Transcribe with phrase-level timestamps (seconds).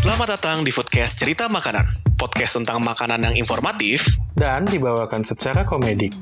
[0.00, 2.16] Selamat datang di podcast Cerita Makanan.
[2.16, 6.16] Podcast tentang makanan yang informatif dan dibawakan secara komedik.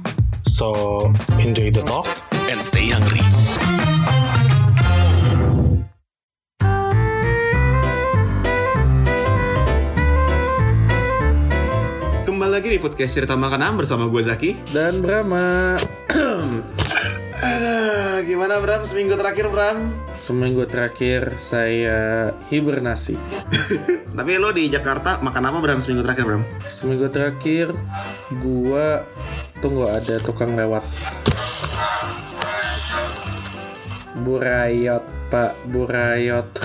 [0.51, 0.99] So,
[1.39, 2.11] enjoy the talk.
[2.51, 3.23] and stay hungry.
[12.27, 14.75] Kembali lagi di podcast cerita makanan bersama gue Zaki.
[14.75, 15.79] Dan Brahma,
[17.39, 19.95] Aduh, gimana Bram seminggu terakhir Bram?
[20.19, 23.17] seminggu terakhir saya hibernasi.
[24.19, 26.43] Tapi lo di Jakarta makan apa Bram seminggu terakhir Bram?
[26.69, 27.73] Seminggu terakhir
[28.37, 29.07] gua
[29.65, 30.85] tunggu ada tukang lewat.
[34.21, 36.51] Burayot, Pak Burayot.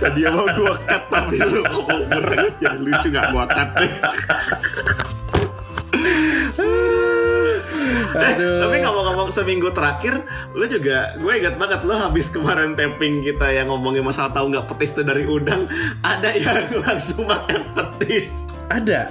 [0.00, 3.92] Tadi mau gue cut tapi lo ngomong beranget yang lucu gak gue cut deh.
[8.10, 8.66] Eh, Aduh.
[8.66, 10.22] tapi ngomong-ngomong seminggu terakhir,
[10.54, 14.66] lo juga, gue ingat banget lo habis kemarin tapping kita yang ngomongin masalah tahu nggak
[14.74, 15.70] petis itu dari udang,
[16.02, 18.50] ada yang langsung makan petis.
[18.70, 19.10] Ada.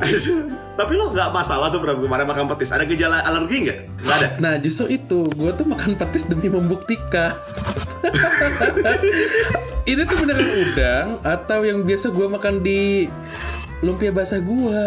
[0.80, 2.72] Tapi lo nggak masalah tuh Bram kemarin makan petis.
[2.72, 3.78] Ada gejala alergi nggak?
[4.00, 4.28] Nggak ada.
[4.40, 7.36] Nah justru itu gue tuh makan petis demi membuktikan
[9.90, 13.12] Ini tuh beneran udang Atau yang biasa gue makan di
[13.84, 14.82] lumpia basah gue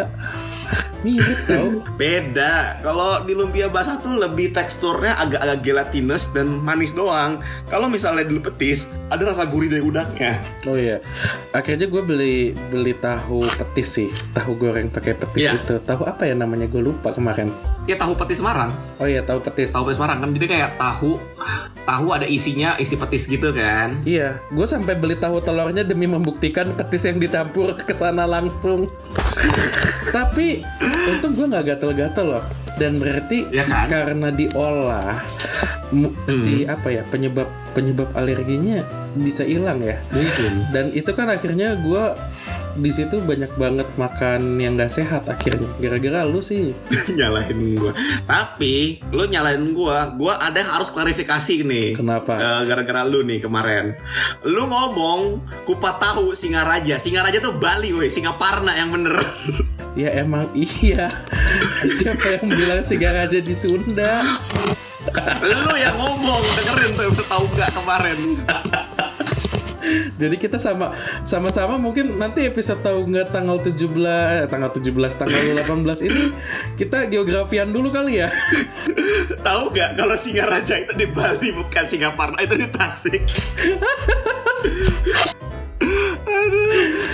[1.04, 2.80] Mirip tau Beda.
[2.80, 7.44] Kalau di lumpia basah tuh lebih teksturnya agak-agak gelatinous dan manis doang.
[7.68, 10.40] Kalau misalnya di petis, ada rasa gurih dari udangnya.
[10.64, 11.04] Oh iya
[11.52, 12.36] Akhirnya gue beli
[12.72, 15.60] beli tahu petis sih Tahu goreng pakai petis Iya.
[15.60, 17.52] itu Tahu apa ya namanya gue lupa kemarin
[17.84, 18.72] Ya tahu petis Semarang.
[18.98, 21.20] Oh iya tahu petis Tahu petis Semarang kan jadi kayak tahu
[21.84, 24.00] tahu ada isinya isi petis gitu kan.
[24.08, 28.88] Iya, gue sampai beli tahu telurnya demi membuktikan petis yang ditampur ke sana langsung.
[30.14, 30.62] Tapi
[31.10, 32.46] untung gue nggak gatel-gatel loh.
[32.74, 33.86] Dan berarti Ya kan?
[33.86, 35.22] karena diolah
[36.26, 38.82] si apa ya penyebab penyebab alerginya
[39.14, 39.98] bisa hilang ya.
[40.10, 40.52] Mungkin.
[40.70, 42.04] Dan itu kan akhirnya gue
[42.74, 46.74] di situ banyak banget makan yang gak sehat akhirnya gara-gara lu sih
[47.18, 47.94] nyalahin gua.
[48.26, 51.94] Tapi lu nyalahin gua, gua ada yang harus klarifikasi nih.
[51.94, 52.34] Kenapa?
[52.34, 53.94] Eh, gara-gara lu nih kemarin.
[54.42, 56.98] Lu ngomong kupat tahu Singaraja.
[56.98, 59.22] Singaraja tuh Bali woi, Singaparna yang bener.
[59.94, 61.10] ya emang iya
[61.98, 64.22] siapa yang bilang Singaraja di Sunda
[65.44, 68.20] lu yang ngomong, dengerin tuh episode tahu nggak kemarin.
[70.22, 70.96] Jadi kita sama
[71.28, 73.76] sama-sama mungkin nanti episode tahu nggak tanggal 17
[74.08, 76.24] eh, tanggal 17 tanggal 18 ini
[76.80, 78.32] kita geografian dulu kali ya.
[79.48, 83.24] Tahu nggak kalau Singaraja itu di Bali bukan Singaparna, itu di Tasik.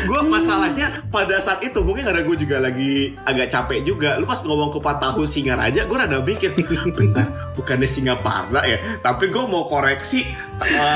[0.10, 4.18] Gue masalahnya pada saat itu mungkin karena gue juga lagi agak capek juga.
[4.18, 6.58] Lu pas ngomong kupat tahu Singaraja, gue rada mikir,
[6.98, 8.82] bentar, bukannya Singaparna ya?
[9.06, 10.26] Tapi gue mau koreksi,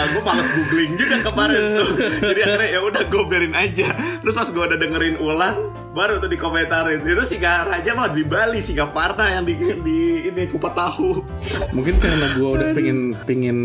[0.09, 1.89] gue males googling juga kemarin tuh.
[2.25, 3.93] Jadi akhirnya ya udah gue biarin aja.
[4.25, 9.29] Terus pas gue udah dengerin ulang, baru tuh dikomentarin itu Singaraja mah di Bali, Singaparna
[9.29, 9.97] yang di, di
[10.33, 11.21] ini kupat tahu.
[11.69, 13.57] Mungkin karena gua udah pengen pengen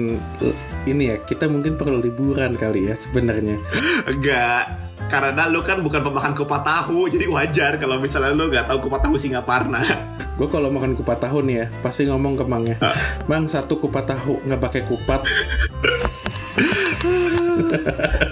[0.44, 3.56] eh, ini ya kita mungkin perlu liburan kali ya sebenarnya.
[4.04, 8.90] Enggak karena lu kan bukan pemakan kupat tahu jadi wajar kalau misalnya lu nggak tahu
[8.90, 9.78] kupat tahu Singaparna.
[10.38, 12.78] Gue kalau makan kupat tahu nih ya pasti ngomong ke Mangnya,
[13.26, 15.26] Mang satu kupat tahu nggak pakai kupat.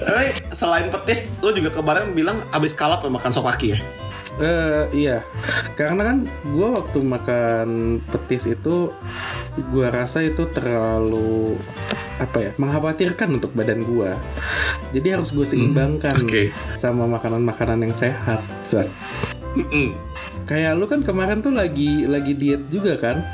[0.07, 3.79] Tapi selain petis lu juga kemarin bilang abis kalap ya makan sopaki ya
[4.37, 5.25] Eh iya,
[5.81, 7.69] karena kan gue waktu makan
[8.05, 8.93] petis itu,
[9.57, 11.57] gue rasa itu terlalu
[12.21, 14.13] apa ya, mengkhawatirkan untuk badan gue.
[14.93, 16.53] Jadi harus gue seimbangkan oke.
[16.77, 18.45] sama makanan-makanan yang sehat.
[18.61, 18.93] Zat.
[19.57, 19.97] Mm-mm.
[20.45, 23.25] Kayak lu kan kemarin tuh lagi lagi diet juga kan?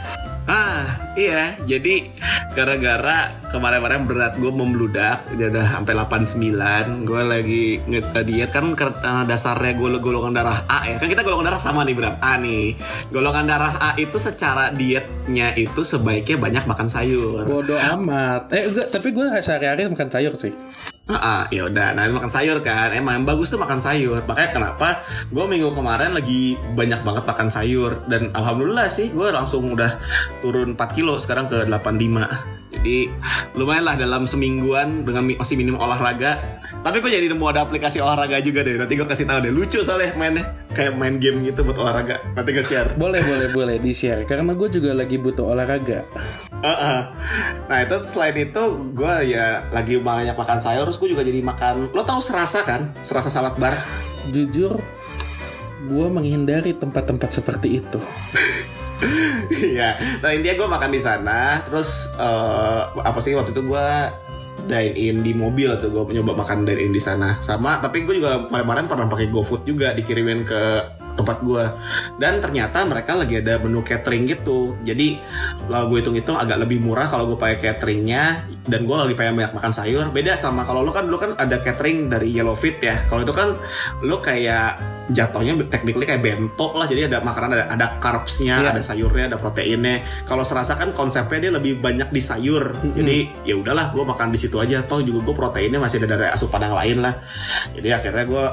[0.46, 1.54] Ah iya.
[1.62, 2.10] Jadi
[2.52, 7.64] gara-gara kemarin-kemarin berat gue membludak dia udah sampai 89 gue lagi
[8.26, 8.50] diet.
[8.50, 10.98] Kan karena dasarnya gue golongan darah A ya.
[10.98, 12.16] Kan kita golongan darah sama nih Bram.
[12.18, 12.74] A nih.
[13.14, 17.46] Golongan darah A itu secara dietnya itu sebaiknya banyak makan sayur.
[17.46, 18.50] Bodoh amat.
[18.50, 20.52] Eh enggak, tapi gue sehari-hari makan sayur sih.
[21.10, 22.94] Ah, ya udah, nah makan sayur kan.
[22.94, 24.22] Emang yang bagus tuh makan sayur.
[24.22, 25.02] Makanya kenapa
[25.34, 29.98] gue minggu kemarin lagi banyak banget makan sayur dan alhamdulillah sih gue langsung udah
[30.46, 32.61] turun 4 kilo sekarang ke 85.
[32.72, 33.12] Jadi
[33.52, 36.40] lumayan lah dalam semingguan dengan mi- masih minim olahraga.
[36.82, 38.74] Tapi gue jadi nemu ada aplikasi olahraga juga deh.
[38.74, 39.52] Nanti gue kasih tahu deh.
[39.52, 42.18] Lucu soalnya mainnya kayak main game gitu buat olahraga.
[42.32, 42.96] Nanti gue share.
[42.96, 44.24] Boleh, boleh, boleh di-share.
[44.24, 46.02] Karena gue juga lagi butuh olahraga.
[46.58, 47.00] Heeh.
[47.68, 51.90] Nah itu selain itu gue ya lagi banyak makan sayur terus gue juga jadi makan
[51.90, 53.74] lo tahu serasa kan serasa salad bar
[54.30, 54.78] Jujur,
[55.82, 57.98] gue menghindari tempat-tempat seperti itu.
[59.52, 63.86] Iya, nah intinya gue makan di sana, terus eh, apa sih waktu itu gue
[64.66, 67.38] dine in di mobil atau gue nyoba makan dine in di sana.
[67.42, 70.62] Sama tapi gue juga kemarin-kemarin pernah pakai GoFood juga dikirimin ke
[71.12, 71.64] tempat gue
[72.16, 74.78] dan ternyata mereka lagi ada menu catering gitu.
[74.86, 75.20] Jadi
[75.68, 79.54] kalau gue hitung-hitung agak lebih murah kalau gue pakai cateringnya dan gue lagi pengen banyak
[79.58, 80.06] makan sayur.
[80.14, 82.94] Beda sama kalau lo kan dulu kan ada catering dari Yellowfit ya.
[83.10, 83.58] Kalau itu kan
[84.06, 84.78] lo kayak
[85.10, 86.86] jatuhnya technically kayak bento lah.
[86.86, 88.70] Jadi ada makanan ada ada carbsnya Iya.
[88.70, 90.06] ada sayurnya ada proteinnya.
[90.30, 92.70] Kalau serasa kan konsepnya dia lebih banyak di sayur.
[92.94, 94.86] Jadi ya udahlah gue makan di situ aja.
[94.86, 97.18] Toh juga gue proteinnya masih ada dari asupan yang lain lah.
[97.74, 98.44] Jadi akhirnya gue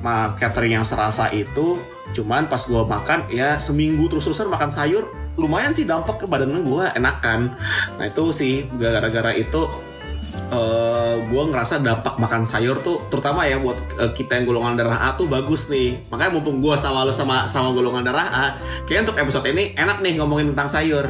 [0.00, 1.76] ma catering yang serasa itu
[2.16, 6.84] cuman pas gue makan ya seminggu terus-terusan makan sayur lumayan sih dampak ke badan gue
[6.98, 7.54] enakan
[7.96, 9.62] nah itu sih gara-gara itu
[10.48, 15.12] eh gue ngerasa dampak makan sayur tuh terutama ya buat eh, kita yang golongan darah
[15.12, 18.46] A tuh bagus nih makanya mumpung gue sama lo sama sama golongan darah A
[18.88, 21.04] kayaknya untuk episode ini enak nih ngomongin tentang sayur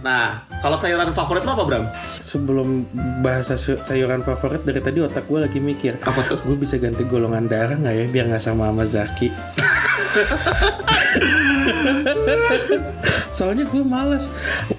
[0.00, 1.84] nah kalau sayuran favorit lo apa Bram?
[2.22, 2.86] Sebelum
[3.20, 6.38] bahasa say- sayuran favorit dari tadi otak gue lagi mikir apa tuh?
[6.40, 9.28] gue bisa ganti golongan darah nggak ya biar nggak sama sama Zaki
[13.32, 14.28] soalnya gue malas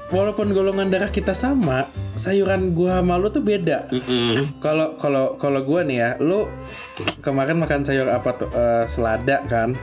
[0.10, 3.90] walaupun golongan darah kita sama sayuran gue sama lo tuh beda
[4.60, 6.46] kalau kalau kalau gue nih ya lo
[7.20, 9.74] kemarin makan sayur apa tuh Eh, selada kan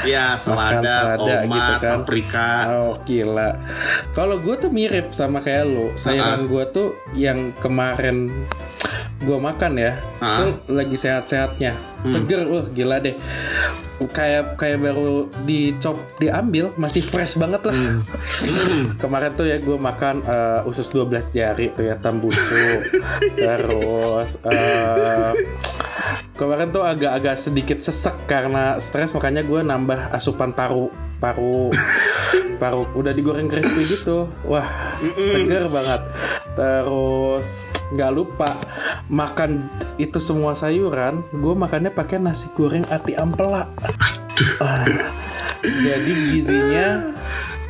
[0.00, 0.40] Ya Makan
[0.80, 1.92] selada, selada tomat, gitu kan.
[1.98, 3.50] paprika Oh gila.
[4.10, 5.92] Kalau gue tuh mirip sama kayak lo.
[5.94, 8.28] Sayuran gue tuh yang kemarin
[9.20, 10.40] gue makan ya, Ah.
[10.40, 13.12] tuh lagi sehat-sehatnya, seger, wah gila deh.
[14.08, 17.76] Kayak kayak baru dicop diambil, masih fresh banget lah.
[19.02, 22.56] Kemarin tuh ya gue makan eh, usus 12 jari tuh ya tambusu,
[23.36, 25.32] terus eh,
[26.40, 30.88] kemarin tuh agak-agak sedikit sesek karena stres makanya gue nambah asupan paru
[31.20, 31.68] paru
[32.60, 34.32] paru udah digoreng crispy gitu.
[34.48, 36.00] Wah seger banget.
[36.56, 38.50] Terus nggak lupa
[39.10, 39.66] makan
[39.98, 41.22] itu semua sayuran.
[41.34, 43.68] Gue makannya pakai nasi goreng ati ampela.
[44.62, 44.86] Ah,
[45.62, 47.12] jadi gizinya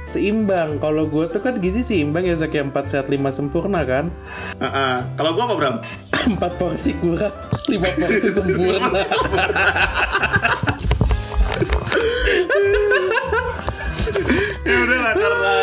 [0.06, 0.78] seimbang.
[0.78, 4.10] Kalau gue tuh kan gizi seimbang ya Zaki 4 sehat 5 sempurna kan?
[4.58, 5.06] Uh-uh.
[5.14, 5.76] Kalau gua apa Bram?
[6.36, 7.32] empat porsi kurang
[7.68, 8.92] lima porsi sempurna
[14.60, 15.54] ya udahlah karena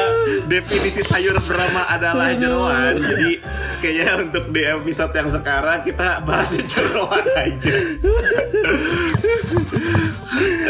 [0.49, 3.31] definisi sayur Brahma adalah jeroan jadi
[3.77, 7.73] kayaknya untuk di episode yang sekarang kita bahas jeroan aja.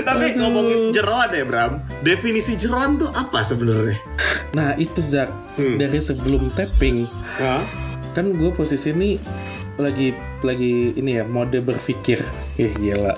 [0.03, 1.71] Tapi ngomongin jeroan ya Bram
[2.03, 3.97] definisi jeroan tuh apa sebenarnya?
[4.55, 5.31] Nah itu Zak.
[5.57, 7.07] Dari sebelum tapping
[7.41, 7.63] Hah?
[8.13, 9.17] kan gue posisi ini
[9.77, 10.09] lagi
[10.41, 12.21] lagi ini ya mode berpikir.
[12.57, 13.13] Ih gila.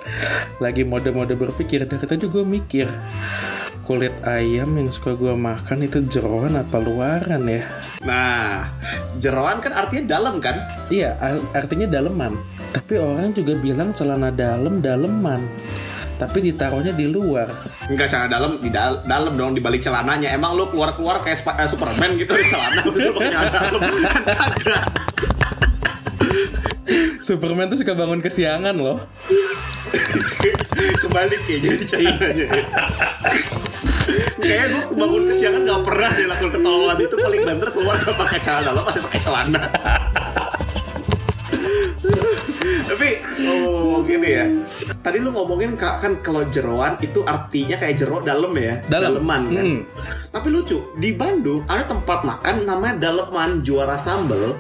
[0.60, 1.88] Lagi mode-mode berpikir.
[1.88, 2.88] Dari tadi gue mikir
[3.90, 7.66] kulit ayam yang suka gue makan itu jeroan apa luaran ya
[8.06, 8.70] nah
[9.18, 10.62] jeroan kan artinya dalam kan
[10.94, 12.38] iya ar- artinya daleman
[12.70, 15.42] tapi orang juga bilang celana dalam daleman
[16.22, 17.50] tapi ditaruhnya di luar
[17.90, 20.30] Enggak celana dalam di dal- dalam dong di balik celananya.
[20.30, 23.82] Emang lu keluar-keluar kayak eh, Superman gitu di celana pakai dalam.
[27.24, 29.00] Superman tuh suka bangun kesiangan loh
[31.02, 32.48] Kebalik ya jadi celananya.
[34.40, 38.64] Kayaknya gue bangun kesiangan gak pernah dilakukan ketololan itu paling banter keluar gak pakai celana
[38.66, 39.62] dalam pasti pakai celana.
[42.90, 43.08] Tapi
[43.40, 44.46] ngomong gini ya.
[45.00, 49.16] Tadi lu ngomongin ka- kan kalau jeroan itu artinya kayak jero dalam ya, Dalam.
[49.16, 49.66] daleman kan.
[49.66, 49.80] Mm.
[50.30, 54.58] Tapi lucu, di Bandung ada tempat makan namanya Daleman Juara Sambel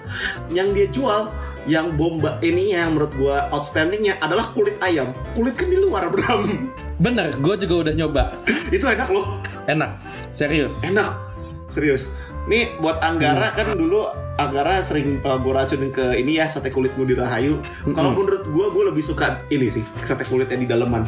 [0.49, 1.29] yang dia jual
[1.67, 5.11] yang bomba ini yang menurut gua outstandingnya adalah kulit ayam.
[5.33, 6.71] Kulit kan di luar, Bram.
[6.99, 8.23] Bener gue juga udah nyoba
[8.75, 9.39] Itu enak loh.
[9.65, 9.97] enak
[10.35, 11.29] serius Enak.
[11.69, 12.17] Serius.
[12.49, 14.09] Nih buat Anggara kan dulu
[14.41, 17.61] Anggara sering uh, gue racunin ke ini ya sate kulit di Rahayu.
[17.93, 21.05] Kalau menurut gua gua lebih suka ini sih sate kulitnya di daleman.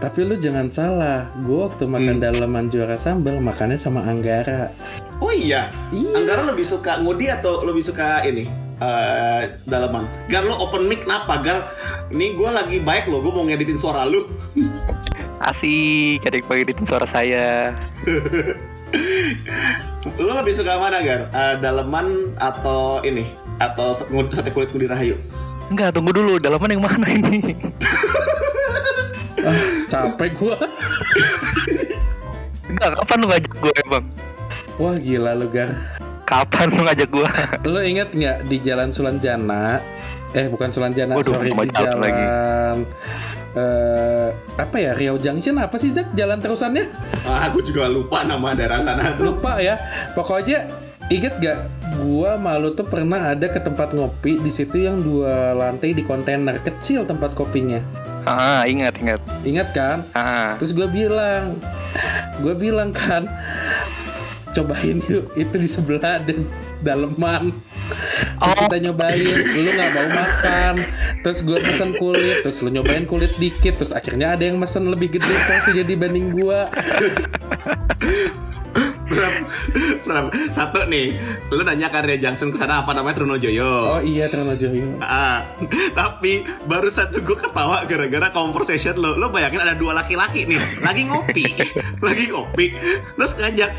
[0.00, 4.72] Tapi lu jangan salah, gue waktu makan daleman juara sambal makannya sama Anggara.
[5.20, 5.68] Oh iya.
[5.92, 6.16] Iya.
[6.16, 8.48] Anggara lebih suka ngudi atau lebih suka ini?
[8.80, 10.08] eh daleman.
[10.32, 11.36] Gar lo open mic kenapa?
[11.44, 11.58] Gar,
[12.16, 14.24] ini gue lagi baik lo, gue mau ngeditin suara lu.
[15.40, 17.72] Asik, ada yang pengen suara saya.
[20.20, 21.32] Lo lebih suka mana Gar?
[21.32, 23.32] Eh, daleman atau ini?
[23.56, 23.96] Atau
[24.36, 25.16] sate kulit ngudi rahayu?
[25.72, 27.40] Enggak, tunggu dulu, dalaman yang mana ini?
[29.40, 29.56] Ah,
[29.88, 30.52] capek gue.
[32.68, 34.04] Enggak, kapan lu ngajak gue emang?
[34.76, 35.72] Wah gila lu Gar.
[36.28, 37.28] Kapan lu ngajak gue?
[37.64, 39.80] Lu inget nggak di Jalan Sulanjana?
[40.36, 41.98] Eh bukan Sulanjana, Waduh, sorry di jalan jalan.
[42.04, 42.24] lagi.
[43.50, 46.86] Eh apa ya Riau Junction apa sih Zak jalan terusannya
[47.24, 49.34] Ah, gue juga lupa nama daerah sana tuh.
[49.34, 49.74] lupa ya
[50.14, 50.70] pokoknya
[51.10, 51.58] Ingat gak?
[51.98, 56.62] Gua malu tuh pernah ada ke tempat ngopi di situ yang dua lantai di kontainer
[56.62, 57.82] kecil tempat kopinya.
[58.22, 59.18] Ah, ingat ingat.
[59.42, 60.06] Ingat kan?
[60.14, 61.58] Ah, Terus gue bilang,
[62.38, 63.26] gue bilang kan,
[64.50, 66.46] cobain yuk itu di sebelah dan
[66.78, 67.58] daleman.
[67.90, 68.62] Terus Oh.
[68.66, 70.74] kita nyobain, lu nggak mau makan.
[71.20, 75.20] Terus gue pesen kulit, terus lu nyobain kulit dikit, terus akhirnya ada yang pesen lebih
[75.20, 76.60] gede porsinya dibanding gue.
[80.06, 80.30] Berapa?
[80.54, 81.12] Satu nih,
[81.50, 83.98] lu nanya Ria Johnson ke sana apa namanya Trunojoyo.
[83.98, 84.96] Oh iya Trono Joyo.
[85.02, 85.42] Ah,
[85.98, 89.18] tapi baru satu gue ketawa gara-gara conversation lo.
[89.18, 91.44] Lo bayangin ada dua laki-laki nih, lagi ngopi,
[92.06, 92.66] lagi ngopi,
[93.18, 93.70] terus ngajak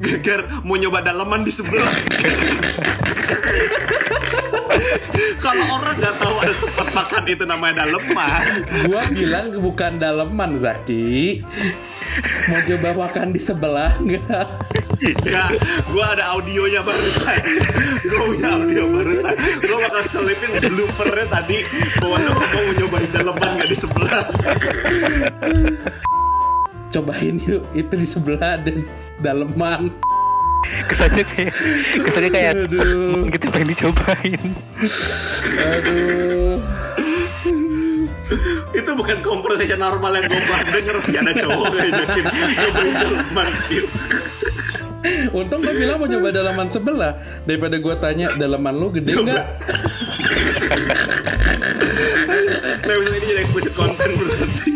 [0.00, 1.92] geger mau nyoba daleman di sebelah.
[5.44, 8.42] Kalau orang nggak tahu ada tempat makan itu namanya daleman,
[8.88, 11.44] Gue bilang bukan daleman Zaki.
[12.48, 14.46] Mau coba makan di sebelah nggak?
[15.26, 15.44] ya,
[15.90, 17.42] gue ada audionya barusan.
[18.06, 19.34] Gue punya audio barusan.
[19.60, 21.58] Gue bakal selipin bloopernya tadi
[21.98, 24.24] bahwa lo mau nyobain daleman nggak di sebelah.
[26.94, 28.86] Cobain yuk itu di sebelah dan
[29.18, 29.90] daleman.
[30.90, 31.52] Kesannya kayak
[32.04, 33.28] kesannya kayak Aduh.
[33.32, 34.42] kita pengen dicobain.
[35.58, 36.56] Aduh.
[38.74, 42.24] itu bukan conversation normal yang gue pernah denger sih ada cowok ngajakin
[43.70, 43.86] gitu.
[45.36, 47.12] Untung gue bilang mau coba dalaman sebelah
[47.44, 49.44] daripada gue tanya dalaman lu gede nggak?
[52.84, 54.70] Nah, misalnya ini jadi explicit content berarti.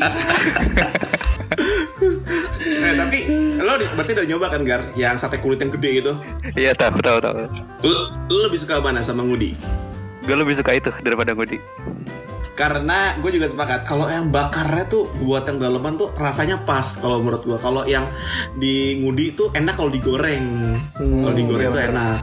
[1.99, 3.19] Nah, tapi
[3.59, 6.13] lo di- berarti udah nyoba kan Gar yang sate kulit yang gede gitu.
[6.55, 7.35] Iya tahu tahu tahu.
[7.83, 7.97] Lo,
[8.31, 9.55] lo lebih suka mana sama Ngudi?
[10.25, 11.59] Gue lebih suka itu daripada Ngudi.
[12.59, 17.23] Karena gue juga sepakat kalau yang bakarnya tuh buat yang daleman tuh rasanya pas kalau
[17.23, 17.59] menurut gue.
[17.59, 18.11] Kalau yang
[18.59, 20.75] di Ngudi tuh enak kalau digoreng.
[20.99, 22.19] Hmm, kalau digoreng iya tuh enak.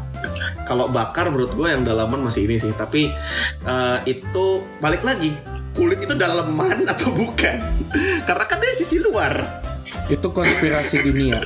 [0.68, 2.76] Kalau bakar menurut gue yang dalaman masih ini sih.
[2.76, 3.08] Tapi
[3.64, 4.46] eh, itu
[4.84, 5.32] balik lagi
[5.76, 7.60] kulit itu daleman atau bukan?
[8.24, 9.62] Karena kan dari sisi luar.
[10.08, 11.44] Itu konspirasi dunia.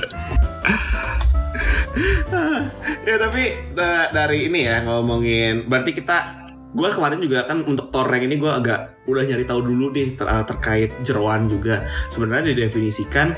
[3.08, 6.16] ya tapi da- dari ini ya ngomongin berarti kita
[6.70, 10.30] gue kemarin juga kan untuk torreng ini gue agak udah nyari tahu dulu deh ter-
[10.30, 11.82] uh, terkait jeroan juga
[12.14, 13.34] sebenarnya didefinisikan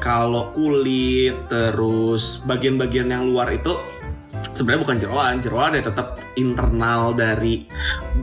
[0.00, 3.76] kalau kulit terus bagian-bagian yang luar itu
[4.60, 7.64] sebenarnya bukan jeroan jeroan ya tetap internal dari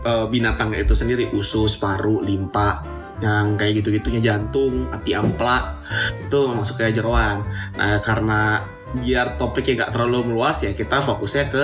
[0.06, 2.86] uh, binatang itu sendiri usus paru limpa
[3.18, 5.82] yang kayak gitu-gitunya jantung hati ampla
[6.22, 7.42] itu masuk kayak jeroan
[7.74, 11.64] nah karena biar topiknya nggak terlalu meluas ya kita fokusnya ke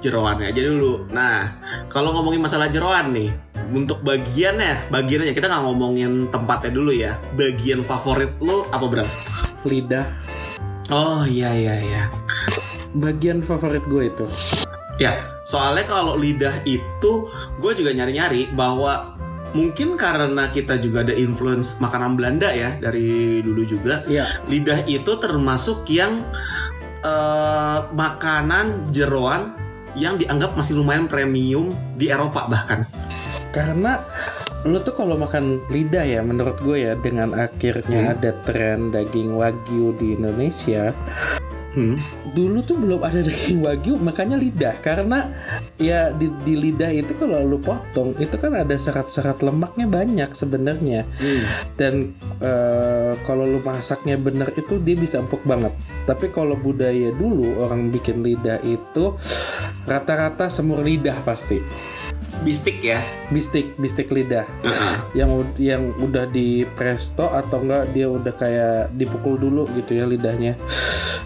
[0.00, 1.04] jeroannya aja dulu.
[1.12, 1.60] Nah
[1.92, 3.28] kalau ngomongin masalah jeroan nih,
[3.76, 7.20] untuk bagiannya, bagiannya kita nggak ngomongin tempatnya dulu ya.
[7.36, 9.08] Bagian favorit lo apa Bram?
[9.68, 10.08] Lidah.
[10.88, 12.04] Oh iya iya iya.
[12.92, 14.26] Bagian favorit gue itu.
[15.00, 17.26] Ya soalnya kalau lidah itu
[17.58, 19.16] gue juga nyari-nyari bahwa
[19.52, 24.24] mungkin karena kita juga ada influence makanan Belanda ya dari dulu juga Iya.
[24.48, 26.24] lidah itu termasuk yang
[27.02, 29.52] eh, makanan jeroan
[29.92, 32.88] yang dianggap masih lumayan premium di Eropa bahkan.
[33.52, 34.00] Karena
[34.64, 39.90] lu tuh kalau makan lidah ya menurut gue ya dengan akhirnya ada tren daging wagyu
[39.98, 40.94] di Indonesia
[41.72, 41.96] Hmm.
[42.36, 44.76] dulu tuh belum ada daging wagyu makanya lidah.
[44.80, 45.28] Karena
[45.80, 51.08] ya di, di lidah itu kalau lu potong itu kan ada serat-serat lemaknya banyak sebenarnya.
[51.76, 55.72] Dan eh, kalau lu masaknya bener itu dia bisa empuk banget.
[56.04, 59.16] Tapi kalau budaya dulu orang bikin lidah itu
[59.88, 61.58] rata-rata semur lidah pasti
[62.42, 62.98] Bistik ya.
[63.30, 64.46] bistik bistik lidah.
[65.14, 70.58] Yang yang udah di presto atau enggak dia udah kayak dipukul dulu gitu ya lidahnya.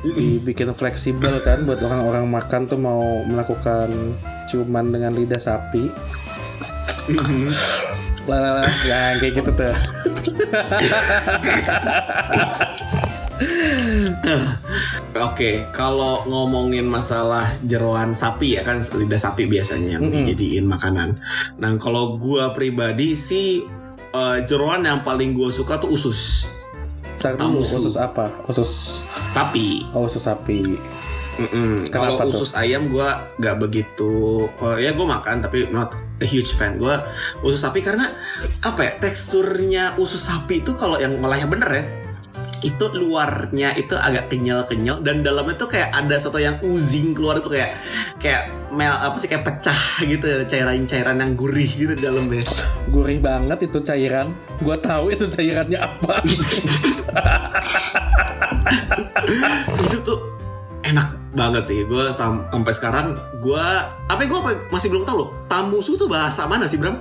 [0.04, 3.88] Dibikin fleksibel kan buat orang-orang makan tuh mau melakukan
[4.46, 5.88] ciuman dengan lidah sapi.
[8.28, 8.70] Lah lah.
[8.84, 9.72] Ya kayak gitu tuh
[15.22, 21.16] Oke, kalau ngomongin masalah jeroan sapi ya kan lidah sapi biasanya yang dijadiin makanan.
[21.56, 23.64] Nah, kalau gua pribadi sih
[24.12, 26.46] eh, jeroan yang paling gua suka tuh usus
[27.16, 27.82] dulu Tamusu.
[27.82, 29.02] usus apa usus
[29.34, 29.82] sapi.
[29.90, 30.78] oh usus sapi
[31.36, 31.84] Mm-mm.
[31.90, 32.40] Kalau Kenapa tuh?
[32.40, 33.04] usus ayam gue
[33.36, 36.80] nggak begitu, oh, ya gue makan tapi not a huge fan.
[36.80, 36.96] Gue
[37.44, 38.08] usus sapi karena
[38.64, 41.84] apa ya teksturnya usus sapi itu kalau yang ngolahnya bener ya
[42.66, 47.46] itu luarnya itu agak kenyal-kenyal dan dalamnya tuh kayak ada sesuatu yang oozing keluar itu
[47.46, 47.78] kayak
[48.18, 52.42] kayak mel apa sih kayak pecah gitu cairan-cairan yang gurih gitu di dalamnya.
[52.90, 56.26] gurih banget itu cairan gua tahu itu cairannya apa
[59.86, 60.18] itu tuh
[60.82, 61.84] enak banget sih.
[61.84, 63.66] Gue sam- sampai sekarang gue
[64.08, 65.28] apa gue masih belum tahu loh.
[65.46, 66.96] Tambusu tuh bahasa mana sih Bram?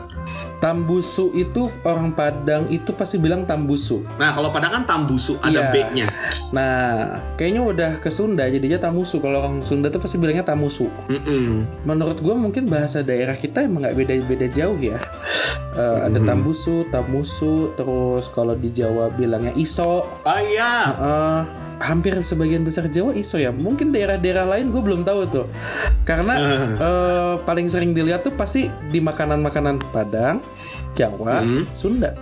[0.56, 4.02] Tambusu itu orang Padang itu pasti bilang tambusu.
[4.16, 5.72] Nah kalau Padang kan tambusu ada Iya.
[5.72, 6.08] B-nya.
[6.50, 6.76] Nah,
[7.36, 9.20] kayaknya udah ke Sunda jadinya tamusu.
[9.20, 10.88] Kalau orang Sunda tuh pasti bilangnya tamusu.
[11.08, 11.66] Mm-mm.
[11.84, 14.98] Menurut gue mungkin bahasa daerah kita emang nggak beda-beda jauh ya.
[15.76, 20.08] Eh, Ada tambusu, tamusu, terus kalau di Jawa bilangnya iso.
[20.08, 20.96] Oh iya.
[20.96, 21.42] Eh,
[21.78, 23.50] hampir sebagian besar Jawa iso ya.
[23.50, 25.46] Mungkin daerah-daerah lain gue belum tahu tuh.
[26.04, 26.36] Karena
[26.86, 30.40] eh, paling sering dilihat tuh pasti di makanan-makanan Padang,
[30.94, 31.68] Jawa, Hmm.
[31.72, 32.16] Sunda.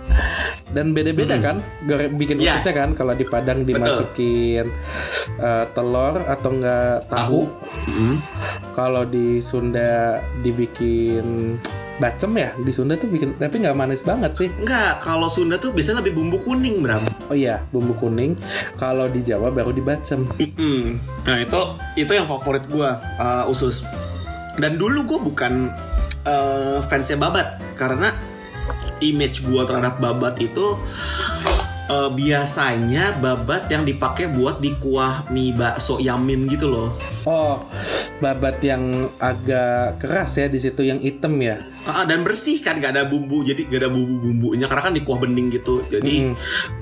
[0.66, 2.58] Dan beda-beda kan, gore- bikin Iya.
[2.58, 2.90] ususnya kan.
[2.92, 4.66] Kalau di Padang dimasukin
[5.36, 7.46] eh, telur atau enggak tahu.
[7.86, 8.16] Mm.
[8.72, 11.54] Kalau di Sunda dibikin
[12.02, 12.50] bacem ya.
[12.58, 14.48] Di Sunda tuh bikin, tapi nggak manis banget sih.
[14.62, 17.02] Enggak, kalau Sunda tuh biasanya lebih bumbu kuning Bram.
[17.30, 18.34] Oh iya, bumbu kuning.
[18.76, 20.26] Kalau di Jawa baru dibacem.
[20.38, 21.00] Mm-mm.
[21.26, 21.60] Nah itu
[21.94, 23.86] itu yang favorit gua uh, usus.
[24.54, 25.66] Dan dulu gue bukan
[26.22, 28.14] uh, fansnya babat karena
[29.02, 30.78] image gua terhadap babat itu
[31.90, 36.94] uh, biasanya babat yang dipakai buat di kuah mie bakso yamin gitu loh.
[37.26, 37.66] Oh,
[38.18, 38.82] babat yang
[39.18, 41.58] agak keras ya di situ yang hitam ya.
[41.84, 45.02] Ah, dan bersih kan gak ada bumbu jadi gak ada bumbu bumbunya karena kan di
[45.04, 46.34] kuah bening gitu jadi Mm.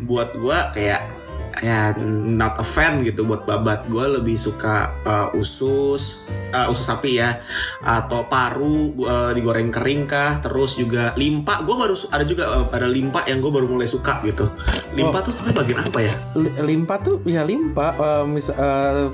[0.07, 1.22] buat gua kayak
[1.59, 1.93] ya
[2.25, 7.43] not a fan gitu buat babat gua lebih suka uh, usus uh, usus sapi ya
[7.81, 12.87] atau paru uh, digoreng kering kah terus juga limpa gua baru ada juga uh, ada
[12.87, 14.49] limpa yang gua baru mulai suka gitu
[14.93, 15.23] limpa Oh.
[15.23, 17.87] tuh sebenarnya bagian apa ya Li- Limpa tuh ya limpa.
[17.93, 19.07] eh, mis- eh,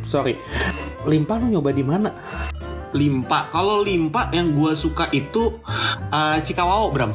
[0.00, 0.34] sorry,
[1.04, 2.10] limpa lu nyoba di mana?
[2.94, 5.58] Limpa kalau limpa yang gua suka itu
[6.14, 7.12] uh, cikawao bram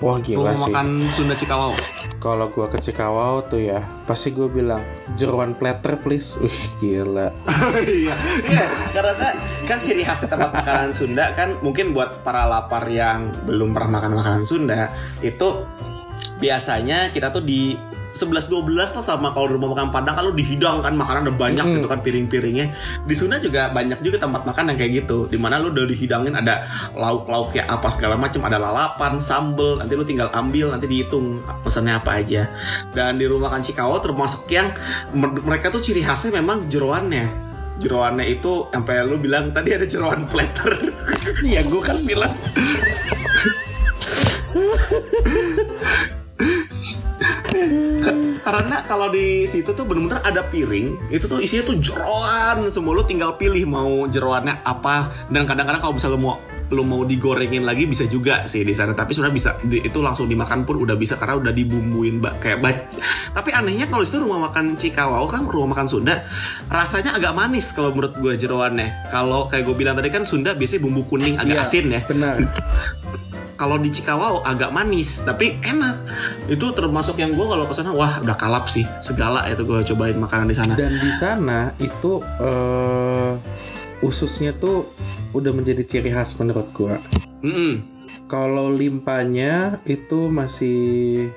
[0.00, 0.72] Wah gila rumah sih.
[0.72, 1.72] makan Sunda cikawao
[2.20, 4.84] Kalau gua ke Cikawau tuh ya, pasti gue bilang
[5.16, 6.36] jeruan platter please.
[6.36, 7.32] Wih gila.
[7.80, 8.12] iya,
[8.44, 9.32] iya, karena
[9.64, 14.12] kan ciri khas tempat makanan Sunda kan mungkin buat para lapar yang belum pernah makan
[14.20, 14.92] makanan Sunda
[15.24, 15.64] itu
[16.40, 17.72] biasanya kita tuh di
[18.20, 21.76] 11-12 lah sama kalau rumah makan Padang kalau dihidangkan makanan udah banyak Mm-mm.
[21.80, 22.66] gitu kan piring-piringnya
[23.08, 26.36] di Sunda juga banyak juga tempat makan yang kayak gitu di mana lu udah dihidangin
[26.36, 31.40] ada lauk-lauk ya apa segala macam ada lalapan sambel nanti lu tinggal ambil nanti dihitung
[31.64, 32.44] pesannya apa aja
[32.92, 34.70] dan di rumah makan Cikawao termasuk yang
[35.16, 37.26] mer- mereka tuh ciri khasnya memang jeroannya
[37.80, 40.68] jeroannya itu sampai lu bilang tadi ada jeroan platter
[41.48, 42.32] Iya gue kan bilang.
[48.40, 53.04] karena kalau di situ tuh bener-bener ada piring itu tuh isinya tuh jeroan semua lu
[53.04, 55.28] tinggal pilih mau jeroannya apa.
[55.28, 56.34] Dan kadang-kadang kalau misalnya lu mau
[56.70, 58.94] lu mau digorengin lagi bisa juga sih di sana.
[58.94, 62.58] Tapi sebenarnya bisa di- itu langsung dimakan pun udah bisa karena udah dibumbuin mbak kayak
[62.60, 62.76] bac
[63.36, 66.22] tapi anehnya kalau itu rumah makan Cikawao kan rumah makan Sunda
[66.66, 69.10] rasanya agak manis kalau menurut gue jeroannya.
[69.10, 72.00] Kalau kayak gue bilang tadi kan Sunda biasanya bumbu kuning agak Iya, asin ya.
[72.06, 72.34] Benar.
[73.60, 76.00] kalau di Cikawao agak manis tapi enak
[76.48, 80.16] itu termasuk yang gue kalau ke sana wah udah kalap sih segala itu gue cobain
[80.16, 83.36] makanan di sana Dan di sana itu eh,
[84.00, 84.88] ususnya tuh
[85.36, 86.96] udah menjadi ciri khas menurut gua.
[87.44, 87.84] Mm-mm.
[88.26, 91.28] Kalau limpanya itu masih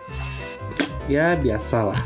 [1.11, 1.99] ya biasa lah.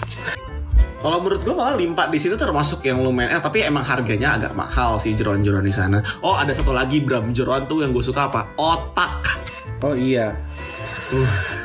[0.97, 4.57] kalau menurut gue malah limpa di situ termasuk yang lumayan enak tapi emang harganya agak
[4.57, 8.25] mahal sih jeroan-jeroan di sana oh ada satu lagi Bram jeroan tuh yang gue suka
[8.25, 9.45] apa otak
[9.79, 10.33] Oh iya.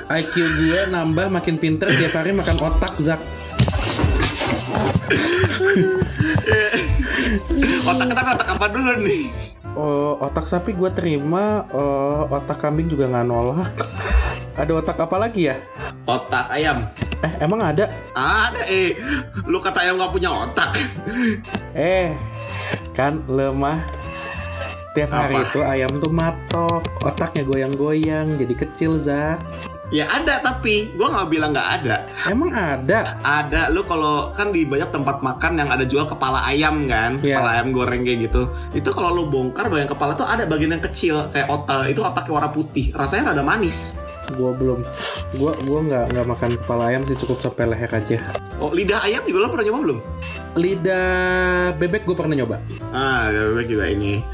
[0.08, 3.20] IQ gue nambah makin pinter tiap hari makan otak Zak.
[7.82, 9.24] otak kita otak apa dulu nih
[9.72, 13.72] Oh, otak sapi gue terima, oh, otak kambing juga nggak nolak.
[14.52, 15.56] Ada otak apa lagi ya?
[16.04, 16.90] otak ayam
[17.22, 17.86] Eh, emang ada?
[18.12, 18.98] ada eh
[19.46, 20.76] lu kata ayam nggak punya otak
[21.72, 22.12] Eh,
[22.92, 23.80] kan lemah.
[24.92, 25.44] Tiap hari Apa?
[25.46, 29.40] itu ayam tuh matok, otaknya goyang-goyang, jadi kecil Zak.
[29.88, 33.12] ya ada tapi gue nggak bilang nggak ada Emang ada?
[33.20, 37.36] ada lu kalau kan di banyak tempat makan yang ada jual kepala ayam kan Iya.
[37.36, 40.80] kepala ayam goreng kayak gitu itu kalau lu bongkar bagian kepala tuh ada bagian yang
[40.82, 44.00] kecil kayak ot- eh, itu otaknya warna putih rasanya rada manis
[44.32, 44.80] Gue belum.
[45.34, 48.16] Gue gua nggak nggak makan kepala ayam sih, cukup sampai leher aja.
[48.56, 49.98] oh lidah ayam juga lo pernah nyoba belum
[50.54, 51.12] Lidah
[51.74, 52.56] bebek gue pernah nyoba.
[52.90, 54.24] ah lidah bebek juga ini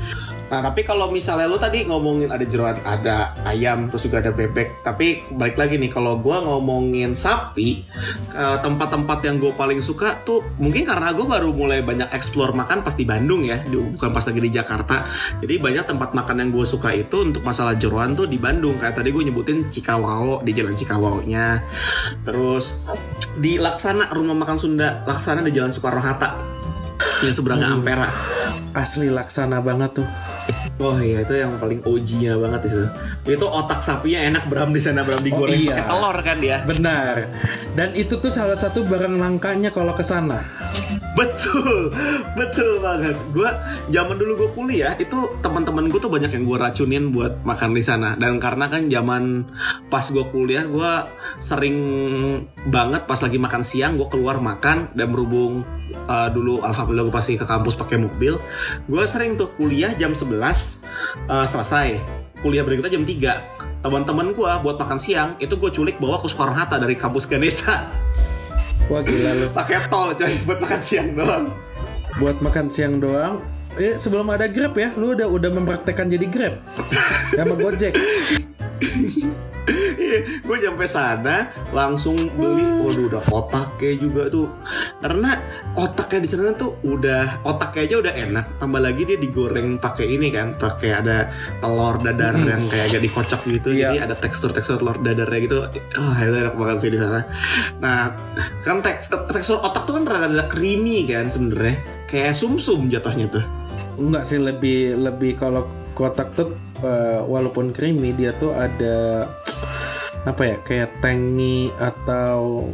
[0.48, 4.80] Nah tapi kalau misalnya lu tadi ngomongin ada jeroan, ada ayam, terus juga ada bebek.
[4.80, 7.84] Tapi balik lagi nih, kalau gua ngomongin sapi,
[8.32, 12.80] eh, tempat-tempat yang gue paling suka tuh mungkin karena gue baru mulai banyak explore makan
[12.80, 15.04] pas di Bandung ya, di- bukan pas lagi di Jakarta.
[15.44, 18.80] Jadi banyak tempat makan yang gue suka itu untuk masalah jeroan tuh di Bandung.
[18.80, 21.46] Kayak tadi gue nyebutin Cikawao di Jalan Cikawao-nya.
[22.24, 22.80] Terus
[23.36, 26.34] di Laksana rumah makan Sunda, Laksana di Jalan Soekarno Hatta
[27.22, 27.68] yang seberangnya.
[27.74, 28.37] Ampera.
[28.76, 30.08] Asli laksana banget tuh.
[30.78, 32.86] Oh iya itu yang paling OG-nya banget itu.
[33.26, 35.82] Itu otak sapinya enak Bram di sana Bram digoreng Oh, iya.
[35.82, 36.56] pakai telur kan dia.
[36.62, 37.14] Benar.
[37.74, 40.38] Dan itu tuh salah satu barang langkanya kalau ke sana.
[41.18, 41.90] Betul,
[42.38, 43.18] betul banget.
[43.34, 43.50] Gua
[43.90, 47.82] zaman dulu gue kuliah itu teman-teman gue tuh banyak yang gue racunin buat makan di
[47.82, 48.14] sana.
[48.14, 49.42] Dan karena kan zaman
[49.90, 50.92] pas gue kuliah gue
[51.42, 51.76] sering
[52.70, 55.66] banget pas lagi makan siang gue keluar makan dan berhubung
[56.06, 58.38] uh, dulu alhamdulillah gue pasti ke kampus pakai mobil.
[58.86, 60.28] Gue sering tuh kuliah jam 11
[61.28, 61.98] uh, selesai.
[62.38, 66.50] Kuliah berikutnya jam 3 teman-teman gue buat makan siang itu gue culik bawa ke Soekarno
[66.50, 67.86] Hatta dari kampus Ganesha
[68.90, 69.46] Wah gila lu.
[69.54, 71.54] pakai tol coy buat makan siang doang
[72.18, 73.38] Buat makan siang doang.
[73.78, 76.54] Eh sebelum ada Grab ya, lu udah udah mempraktekkan jadi Grab
[77.38, 77.94] sama Gojek.
[79.98, 84.48] Iya, gue nyampe sana langsung beli, waduh udah otaknya juga tuh,
[85.04, 85.36] karena
[85.76, 90.32] otaknya di sana tuh udah otaknya aja udah enak, tambah lagi dia digoreng pakai ini
[90.32, 91.28] kan, pakai ada
[91.60, 93.92] telur dadar yang kayak agak dikocok gitu, Iya.
[93.92, 97.20] jadi ada tekstur tekstur telur dadarnya gitu, wah itu enak banget sih di sana.
[97.84, 98.16] Nah,
[98.64, 101.76] kan tek- tekstur otak tuh kan rada-rada creamy kan sebenarnya,
[102.08, 103.44] kayak sumsum jatuhnya tuh.
[104.00, 109.26] Enggak sih lebih lebih kalau kotak tuh eh, walaupun creamy dia tuh ada
[110.22, 112.68] apa ya kayak tangy atau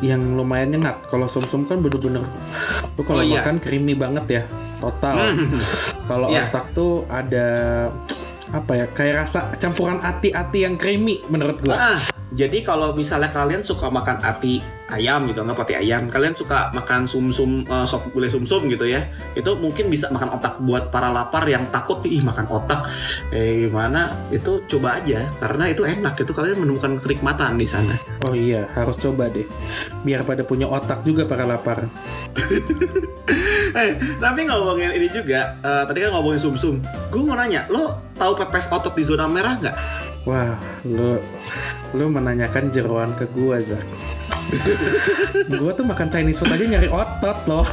[0.00, 1.04] yang lumayan nyengat.
[1.06, 2.24] Kalau sumsum kan bener-bener
[2.92, 3.40] tuh kalau Oh, iya.
[3.40, 4.42] makan creamy banget ya
[4.78, 5.36] total.
[6.04, 6.48] Kalau Iya.
[6.48, 7.48] otak tuh ada
[8.50, 11.76] apa ya kayak rasa campuran ati-ati yang creamy menurut gua.
[11.94, 16.70] Ah, jadi kalau misalnya kalian suka makan ati ayam gitu, nggak ati ayam, kalian suka
[16.74, 21.10] makan sumsum eh, sop gulai sumsum gitu ya, itu mungkin bisa makan otak buat para
[21.10, 22.86] lapar yang takut ih makan otak,
[23.34, 24.10] eh gimana?
[24.30, 27.94] Itu coba aja, karena itu enak, itu kalian menemukan kenikmatan di sana.
[28.26, 29.46] Oh iya harus coba deh
[30.02, 31.86] biar pada punya otak juga para lapar.
[33.70, 38.34] Eh, tapi ngomongin ini juga, eh, tadi kan ngomongin sumsum, gue mau nanya, lo tahu
[38.34, 39.76] pepes otot di zona merah nggak?
[40.28, 41.16] Wah, lu
[41.96, 43.80] lu menanyakan jeroan ke gua, Zak.
[45.60, 47.66] gua tuh makan Chinese food aja nyari otot loh.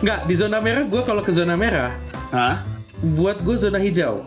[0.00, 1.92] Nggak, di zona merah gua kalau ke zona merah,
[2.32, 2.64] Hah?
[3.04, 4.24] buat gua zona hijau.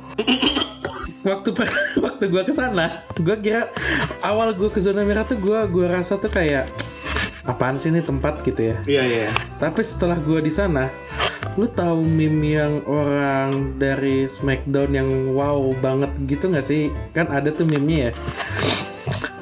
[1.24, 3.72] waktu per- waktu gua ke sana, gua kira
[4.22, 6.70] awal gua ke zona merah tuh gua gua rasa tuh kayak
[7.44, 8.78] apaan sih ini tempat gitu ya.
[8.86, 9.28] Iya iya.
[9.58, 10.94] Tapi setelah gua di sana,
[11.54, 16.90] lu tahu meme yang orang dari Smackdown yang wow banget gitu nggak sih?
[17.14, 18.12] Kan ada tuh meme-nya ya.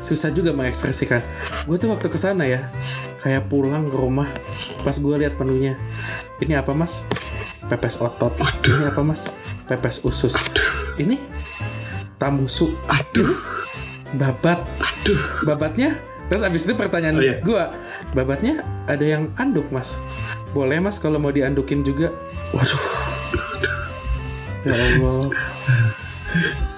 [0.03, 1.23] Susah juga mengekspresikan.
[1.63, 2.67] Gue tuh waktu ke sana ya,
[3.23, 4.27] kayak pulang ke rumah.
[4.83, 5.79] Pas gue lihat menunya,
[6.43, 7.07] ini apa mas?
[7.71, 8.35] Pepes otot.
[8.67, 9.31] Ini apa mas?
[9.69, 10.35] Pepes usus.
[10.99, 11.15] Ini
[12.19, 12.75] tamusu.
[12.91, 13.31] Aduh,
[14.19, 14.59] Babat.
[14.83, 15.21] aduh.
[15.47, 15.95] Babatnya
[16.27, 17.35] terus abis itu pertanyaan Oh, iya.
[17.43, 17.75] gua
[18.15, 19.99] babatnya ada yang anduk mas
[20.51, 22.11] boleh mas kalau mau diandukin juga
[22.51, 22.83] waduh
[24.61, 25.23] ya allah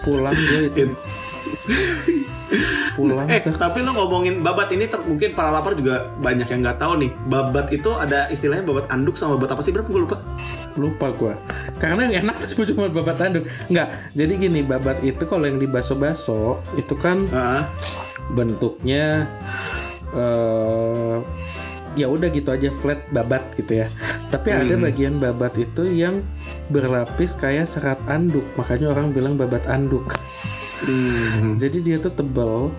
[0.01, 0.83] pulang gue itu
[2.93, 3.57] pulang Eh, Zak.
[3.57, 7.09] tapi lo ngomongin babat ini ter- mungkin para lapar juga banyak yang nggak tahu nih.
[7.25, 9.73] Babat itu ada istilahnya babat anduk sama babat apa sih?
[9.73, 10.17] Berapa gue lupa.
[10.73, 11.33] lupa gua
[11.77, 15.65] karena yang enak tuh cuma babat anduk nggak jadi gini babat itu kalau yang di
[15.65, 17.61] baso-baso itu kan Heeh.
[18.31, 19.29] bentuknya
[20.09, 20.82] eh
[21.93, 23.87] ya udah gitu aja flat babat gitu ya.
[24.33, 26.25] Tapi ada bagian babat itu yang
[26.73, 30.15] berlapis kayak serat anduk, makanya orang bilang babat anduk.
[30.83, 31.55] Hmm.
[31.61, 32.73] Jadi dia tuh tebel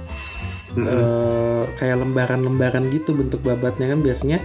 [0.76, 4.38] eh, kayak lembaran-lembaran gitu bentuk babatnya kan biasanya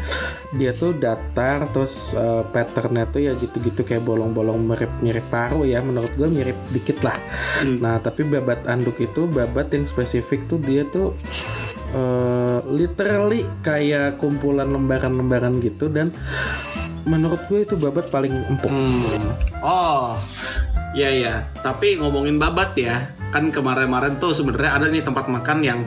[0.53, 6.13] dia tuh datar terus eh, patternnya tuh ya gitu-gitu kayak bolong-bolong mirip-mirip paru ya menurut
[6.13, 7.17] gue mirip dikit lah.
[7.65, 11.17] Nah tapi babat anduk itu babat yang spesifik tuh dia tuh
[11.93, 16.13] eh, literally kayak kumpulan lembaran-lembaran gitu dan
[17.07, 18.69] menurut gue itu babat paling empuk.
[18.69, 19.33] Hmm.
[19.63, 20.13] Oh,
[20.93, 21.35] ya ya.
[21.65, 25.79] Tapi ngomongin babat ya, kan kemarin-kemarin tuh sebenarnya ada nih tempat makan yang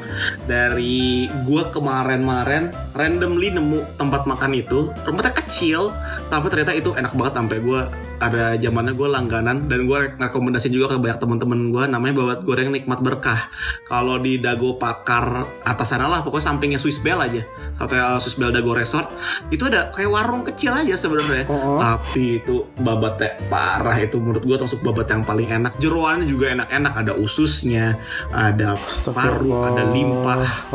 [0.47, 4.91] dari gua kemarin-kemarin randomly nemu tempat makan itu.
[5.03, 5.91] Tempatnya kecil,
[6.31, 7.91] tapi ternyata itu enak banget sampai gua
[8.23, 12.71] ada zamannya gue langganan dan gue rekomendasi juga ke banyak temen-temen gue namanya babat goreng
[12.71, 13.51] nikmat berkah.
[13.91, 17.43] Kalau di Dago Pakar atas sana lah pokoknya sampingnya Swiss Bell aja.
[17.83, 19.11] Hotel Swiss Bell Dago Resort.
[19.51, 21.51] Itu ada kayak warung kecil aja sebenarnya.
[21.51, 24.23] Oh, tapi itu babatnya parah itu.
[24.23, 25.75] Menurut gue termasuk babat yang paling enak.
[25.83, 26.93] Jeroannya juga enak-enak.
[27.03, 27.99] Ada ususnya
[28.31, 28.79] ada
[29.11, 30.71] paru ada limpah.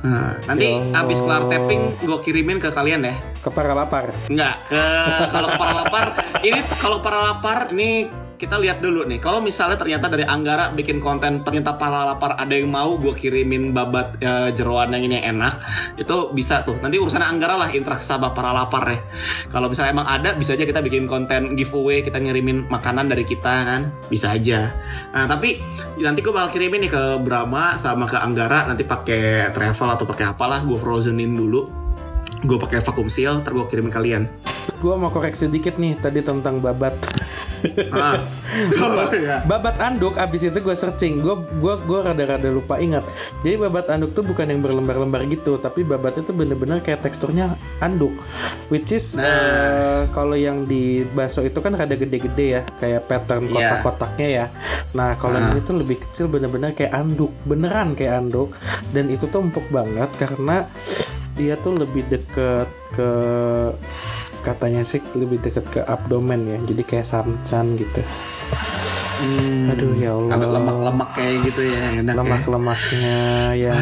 [0.00, 1.04] Nah, nanti Allah.
[1.04, 4.12] abis kelar tapping gue kirimin ke kalian ya Ke para lapar.
[4.28, 4.84] Enggak, ke
[5.32, 6.04] kalau para lapar
[6.44, 8.08] ini kalau para lapar ini
[8.40, 9.20] kita lihat dulu nih.
[9.20, 13.76] Kalau misalnya ternyata dari Anggara bikin konten ternyata para lapar ada yang mau gue kirimin
[13.76, 15.60] babat eh, jeroan yang ini yang enak,
[16.00, 16.80] itu bisa tuh.
[16.80, 18.98] Nanti urusan Anggara lah interaksi sama para lapar ya.
[19.52, 23.68] Kalau misalnya emang ada, bisa aja kita bikin konten giveaway, kita ngirimin makanan dari kita
[23.68, 24.72] kan, bisa aja.
[25.12, 25.60] Nah tapi
[26.00, 30.32] nanti gue bakal kirimin nih ke Brahma sama ke Anggara nanti pakai travel atau pakai
[30.32, 31.79] apalah gue frozenin dulu.
[32.40, 34.22] Gue pakai vacuum seal, ntar gue kirimin kalian.
[34.76, 36.96] Gue mau koreksi dikit nih tadi tentang babat.
[37.90, 38.16] Ah.
[38.80, 39.40] Oh, iya.
[39.46, 43.06] babat anduk abis itu gue searching gue gua gua rada-rada lupa ingat
[43.40, 48.10] jadi babat anduk tuh bukan yang berlembar-lembar gitu tapi babat itu bener-bener kayak teksturnya anduk
[48.68, 49.22] which is Nah.
[49.22, 53.54] eh, kalau yang di bakso itu kan rada gede-gede ya kayak pattern Iya.
[53.54, 54.46] kotak-kotaknya ya
[54.92, 58.50] nah kalau yang ini tuh lebih kecil bener-bener kayak anduk beneran kayak anduk
[58.90, 60.66] dan itu tuh empuk banget karena
[61.40, 63.10] dia tuh lebih deket ke
[64.44, 68.04] katanya sih lebih deket ke abdomen ya jadi kayak samcan gitu
[69.20, 69.68] Hmm.
[69.68, 70.32] Aduh ya Allah.
[70.32, 72.12] Ada lemak-lemak kayak gitu ya yang ya.
[72.16, 73.20] Lemak-lemaknya
[73.52, 73.74] ya.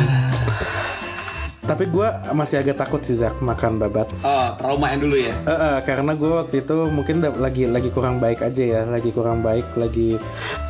[1.62, 4.10] Tapi gue masih agak takut sih Zak makan babat.
[4.26, 5.30] Oh, traumain dulu ya.
[5.46, 9.44] Eh, eh, karena gue waktu itu mungkin lagi lagi kurang baik aja ya, lagi kurang
[9.44, 10.18] baik, lagi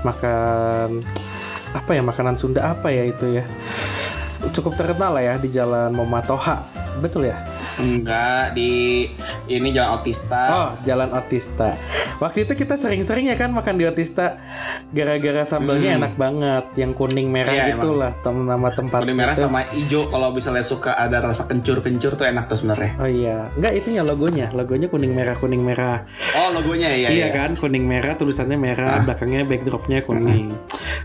[0.05, 1.01] makan
[1.72, 3.48] apa ya makanan Sunda apa ya itu ya.
[4.55, 6.62] Cukup terkenal lah ya di Jalan Momatoha.
[7.03, 7.37] Betul ya?
[7.79, 9.07] Enggak di
[9.47, 10.43] ini jalan autista.
[10.49, 11.79] Oh, Jalan Otista.
[12.19, 14.37] Waktu itu kita sering-sering ya kan makan di Otista
[14.91, 17.61] gara-gara sambalnya enak banget, yang kuning merah Hmm.
[17.61, 19.43] Iya, itulah tem- nama tempat Kuning merah itu.
[19.43, 22.93] sama hijau kalau misalnya suka ada rasa kencur-kencur tuh enak tuh sebenarnya.
[22.99, 26.03] Oh iya, enggak itunya logonya, logonya kuning merah kuning merah.
[26.35, 27.09] Oh, logonya ya.
[27.09, 30.51] iya kan, kuning merah tulisannya merah, belakangnya backdropnya kuning.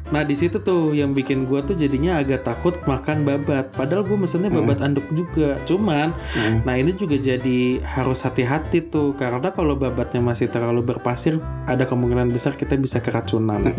[0.09, 3.73] Nah di situ tuh yang bikin gua tuh jadinya agak takut makan babat.
[3.73, 5.57] Padahal gua mesennya babat anduk juga.
[5.63, 6.13] Cuman,
[6.63, 11.35] nah ini juga jadi harus hati-hati tuh karena kalau babatnya masih terlalu berpasir,
[11.67, 13.75] ada kemungkinan besar kita bisa keracunan.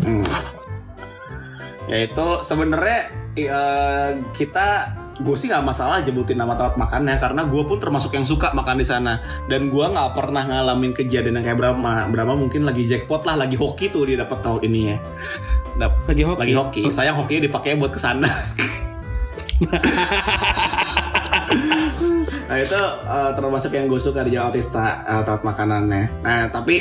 [1.85, 2.99] Ya itu sebenarnya
[3.33, 4.67] eh, kita
[5.15, 8.77] gue sih nggak masalah jebutin nama tempat makannya karena gue pun termasuk yang suka makan
[8.77, 9.17] di sana.
[9.45, 12.05] Dan gue nggak pernah ngalamin kejadian yang kayak Brahma.
[12.05, 14.97] Brahma mungkin lagi jackpot lah lagi hoki tuh dia dapat tahun ini ya.
[15.75, 16.39] Dap- Lagi hoki.
[16.41, 16.81] lagi hoki.
[16.93, 18.29] Sayang hokinya dipakai buat ke sana
[22.45, 26.03] nah itu eh, termasuk yang gue suka di Jalan Autista eh, tempat makanannya.
[26.21, 26.75] Nah tapi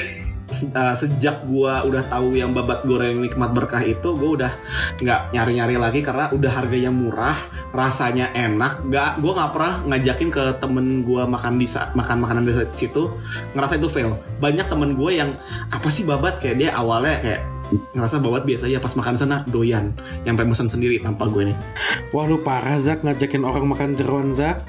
[0.53, 4.53] eh, sejak gue udah tahu yang babat goreng nikmat berkah itu gue udah
[5.01, 7.37] nggak nyari-nyari lagi karena udah harganya murah
[7.73, 12.53] rasanya enak nggak gue nggak pernah ngajakin ke temen gue makan di makan makanan di
[12.77, 13.09] situ
[13.57, 14.21] ngerasa itu fail.
[14.39, 15.33] Banyak temen gue yang
[15.73, 16.45] apa sih babat?
[16.45, 17.43] Kayak dia awalnya kayak
[17.97, 19.97] ngerasa babat biasa aja pas makan sana doyan
[20.29, 21.57] nyampe pesan sendiri tanpa gue nih
[22.13, 24.63] Wah lu parah Zak ngajakin orang makan jeroan Zak.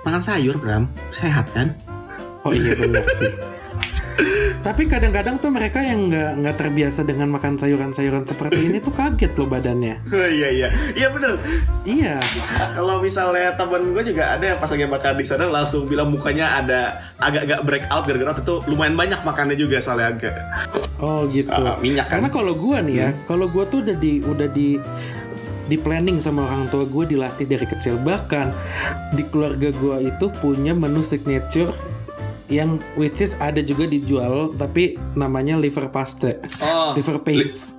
[0.00, 1.72] Makan sayur Bram sehat kan
[2.40, 3.28] Oh iya benar sih.
[4.60, 9.32] Tapi kadang-kadang tuh mereka yang nggak nggak terbiasa dengan makan sayuran-sayuran seperti ini tuh kaget
[9.34, 10.00] loh badannya.
[10.08, 11.36] iya iya iya bener
[11.84, 12.16] Iya.
[12.72, 16.60] kalau misalnya temen gue juga ada yang pas lagi makan di sana langsung bilang mukanya
[16.60, 16.80] ada
[17.16, 20.34] agak-agak break out gara-gara itu lumayan banyak makannya juga soalnya agak
[21.00, 21.48] Oh gitu.
[21.48, 22.20] Ah, minyak kan.
[22.20, 24.76] Karena kalau gua nih ya, kalau gua tuh udah di udah di
[25.70, 27.94] di planning sama orang tua gue dilatih dari kecil.
[28.02, 28.46] Bahkan
[29.14, 31.70] di keluarga gua itu punya menu signature
[32.50, 36.42] yang which is ada juga dijual tapi namanya liver paste.
[36.58, 37.78] Oh, liver paste.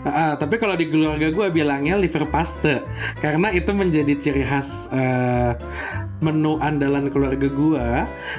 [0.00, 2.80] Ah, ah, tapi kalau di keluarga gue bilangnya liver paste.
[3.18, 5.52] Karena itu menjadi ciri khas eh,
[6.22, 7.88] menu andalan keluarga gue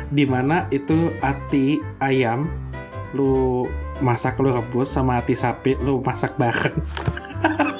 [0.09, 2.47] di mana itu ati ayam
[3.11, 3.67] lu
[3.99, 6.77] masak lu rebus sama ati sapi lu masak bareng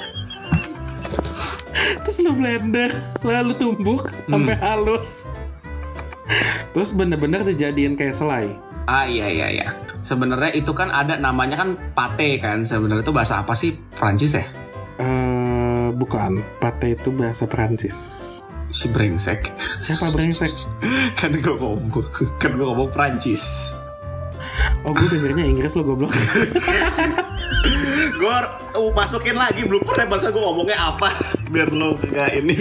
[2.32, 2.90] lu blender.
[3.20, 5.28] Lalu tumbuk sampai halus.
[6.72, 8.56] Terus bener-bener dijadiin kayak selai.
[8.88, 9.68] Ah iya iya iya.
[10.02, 12.64] Sebenarnya itu kan ada namanya kan pate kan.
[12.64, 13.76] Sebenarnya itu bahasa apa sih?
[13.92, 14.48] Prancis ya?
[14.96, 16.40] Eh bukan.
[16.56, 17.96] Pate itu bahasa Perancis.
[18.72, 19.52] Si brengsek.
[19.76, 20.48] Siapa brengsek?
[21.20, 21.92] Kan gue ngomong
[22.40, 23.76] kan gue ngomong Prancis
[24.82, 26.12] oh gue dengernya Inggris lo goblok.
[28.18, 28.38] Gue
[28.78, 31.10] uh, masukin lagi belum pernah bahasa gue ngomongnya apa.
[31.50, 32.54] Biar lo kagak ini.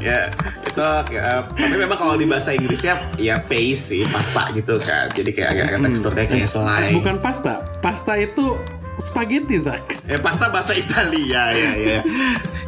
[0.00, 0.32] Ya
[0.64, 5.10] itu ya, tapi memang kalau di bahasa Inggrisnya ya paste sih pasta gitu kan.
[5.12, 6.96] Jadi kayak agak-agak teksturnya kayak selai.
[6.96, 8.56] Bukan pasta pasta itu
[8.96, 9.80] spaghetti Zak.
[10.08, 12.00] Ya pasta bahasa Italia ya ya.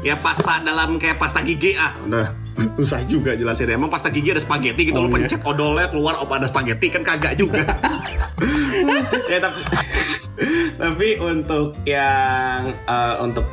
[0.05, 2.42] Ya pasta dalam kayak pasta gigi ah udah
[2.79, 4.99] susah juga jelasin emang pasta gigi ada spaghetti gitu.
[5.01, 5.25] Oh, lo iya.
[5.25, 7.65] pencet odolnya keluar apa ada spaghetti kan kagak juga.
[9.33, 9.61] Ya tapi
[10.77, 13.47] tapi untuk yang eh, untuk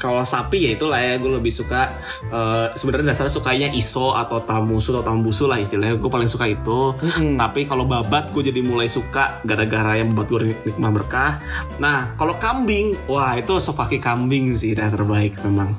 [0.00, 1.92] kalau sapi ya itulah ya gue lebih suka
[2.32, 6.00] eh, sebenarnya dasarnya sukanya iso atau tamusu atau tambusu lah istilahnya.
[6.00, 6.96] Gue paling suka itu.
[6.96, 7.36] Mm-mm.
[7.36, 10.40] tapi kalau babat gue jadi mulai suka gara-gara yang babat gue
[10.72, 11.32] nikmah berkah.
[11.76, 15.76] Nah kalau kambing wah itu sop kaki kambing sih dah terbaik memang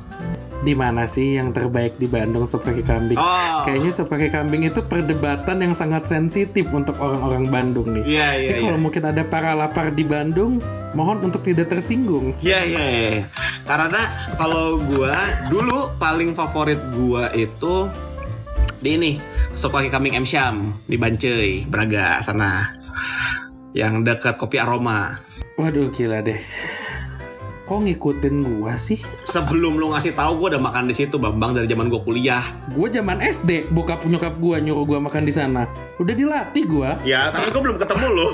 [0.62, 3.18] Di mana sih yang terbaik di Bandung sop kaki kambing?
[3.18, 8.04] oh Kayaknya sop kaki kambing itu perdebatan yang sangat sensitif untuk orang-orang Bandung nih.
[8.06, 10.62] iya iya iya kalau mungkin ada para lapar di Bandung,
[10.94, 12.38] mohon untuk tidak tersinggung.
[12.46, 13.12] Iya iya iya.
[13.66, 14.06] Karena
[14.38, 15.18] kalau gua
[15.50, 17.90] dulu paling favorit gua itu
[18.82, 19.12] di ini
[19.58, 22.78] sop kaki kambing M Syam di Bancai, Braga sana.
[23.74, 25.18] Yang dekat kopi aroma.
[25.58, 26.38] Waduh gila deh.
[27.72, 29.00] Kok ngikutin gua sih?
[29.24, 32.44] Sebelum lu ngasih tahu gua udah makan di situ Bambang dari zaman gua kuliah.
[32.76, 35.72] Gue zaman SD, bokap nyokap gua nyuruh gua makan di sana.
[35.96, 37.00] Udah dilatih gua.
[37.08, 38.28] Ya, tapi gua belum ketemu lo.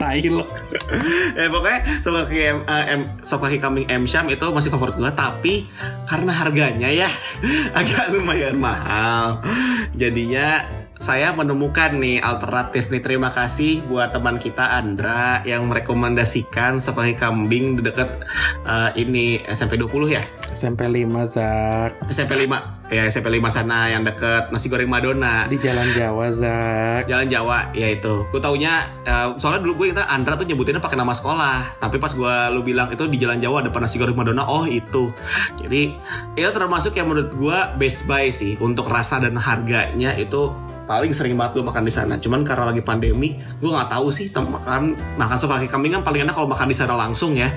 [0.00, 0.48] Tai lo.
[1.36, 5.12] eh pokoknya sop kaki M, eh, M- kaki kambing M Syam itu masih favorit gua
[5.12, 5.68] tapi
[6.08, 7.12] karena harganya ya
[7.78, 9.44] agak lumayan mahal.
[9.92, 10.64] Jadinya
[10.96, 17.76] saya menemukan nih alternatif nih terima kasih buat teman kita Andra yang merekomendasikan kaki kambing
[17.76, 18.24] di dekat
[18.64, 20.24] eh, ini SMP 20 ya
[20.56, 25.58] SMP 5 Zak SMP 5 ya SMP 5 sana yang deket nasi goreng Madonna di
[25.58, 27.10] Jalan Jawa Zak.
[27.10, 28.26] Jalan Jawa ya itu.
[28.30, 31.82] Gue taunya eh, soalnya dulu gue ingat Andra tuh nyebutinnya pakai nama sekolah.
[31.82, 35.10] Tapi pas gue lu bilang itu di Jalan Jawa depan nasi goreng Madonna, oh itu.
[35.58, 35.98] Jadi
[36.38, 40.54] itu termasuk yang menurut gue best buy sih untuk rasa dan harganya itu
[40.86, 42.14] paling sering banget gue makan di sana.
[42.16, 46.22] Cuman karena lagi pandemi, gue nggak tahu sih makan makan sop kaki kambing kan paling
[46.24, 47.50] enak kalau makan di sana langsung ya.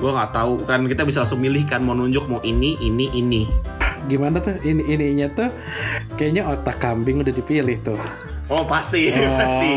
[0.00, 3.44] Gue nggak tahu kan kita bisa langsung milih kan mau nunjuk mau ini ini ini.
[4.08, 5.52] Gimana tuh ini ininya tuh
[6.16, 8.00] kayaknya otak kambing udah dipilih tuh.
[8.50, 9.30] Oh pasti, Oh.
[9.32, 9.72] pasti.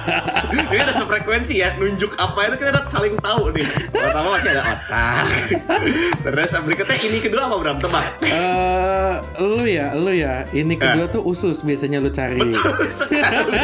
[0.72, 3.66] Ini ada sefrekuensi ya, nunjuk apa itu kita udah saling tahu nih.
[3.88, 5.24] Pertama masih ada otak.
[6.24, 7.76] Terus berikutnya ini kedua apa Bram?
[7.76, 8.04] Tebak.
[8.24, 10.48] Eh, lu ya, lu ya.
[10.48, 10.78] Ini Eh.
[10.78, 12.40] kedua tuh usus biasanya lu cari.
[12.88, 13.60] Sekali.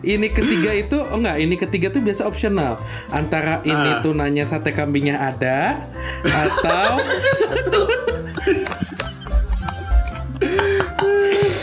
[0.00, 2.80] Ini ketiga itu oh enggak, ini ketiga tuh biasa opsional.
[3.10, 4.00] Antara ini Ah.
[4.00, 5.84] tuh nanya sate kambingnya ada
[6.24, 6.96] atau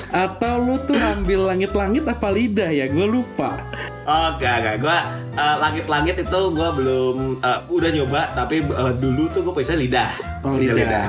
[0.09, 2.85] atau lu tuh ambil langit-langit apa lidah ya?
[2.85, 3.57] Gue lupa.
[4.05, 4.71] Oke, oke.
[4.79, 4.97] Gue
[5.33, 10.11] eh, langit-langit itu gue belum eh, udah nyoba, tapi eh, dulu tuh gue biasanya lidah.
[10.41, 11.05] Oh, Biasanya lidah.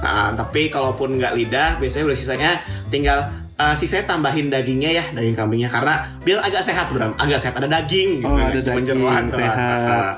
[0.00, 2.50] Nah, tapi kalaupun nggak lidah, biasanya udah sisanya
[2.88, 3.18] tinggal
[3.54, 7.70] eh, sisanya tambahin dagingnya ya, daging kambingnya karena biar agak sehat Bram, agak sehat ada
[7.70, 8.24] daging.
[8.24, 9.26] Oh, nggak ada cuma daging, doang.
[9.30, 10.14] sehat.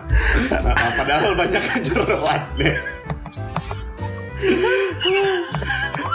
[0.97, 2.77] Padahal banyak kan jeroan deh.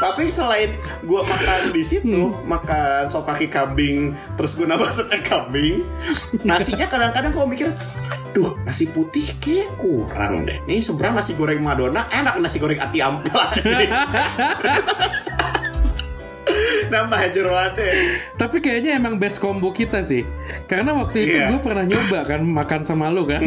[0.07, 0.71] Tapi selain
[1.03, 5.83] gua makan di situ, makan sop kaki kambing, terus gua nambah sate kambing,
[6.41, 7.67] nasinya kadang-kadang kau mikir,
[8.31, 10.63] duh nasi putih kayak kurang deh.
[10.63, 13.51] Ini seberang nasi goreng Madonna, enak nasi goreng ati ampla.
[16.87, 17.91] nambah jeroan deh.
[18.39, 20.23] Tapi kayaknya emang best combo kita sih.
[20.71, 21.51] Karena waktu itu Iya.
[21.51, 23.43] gue pernah nyoba kan makan sama lu kan.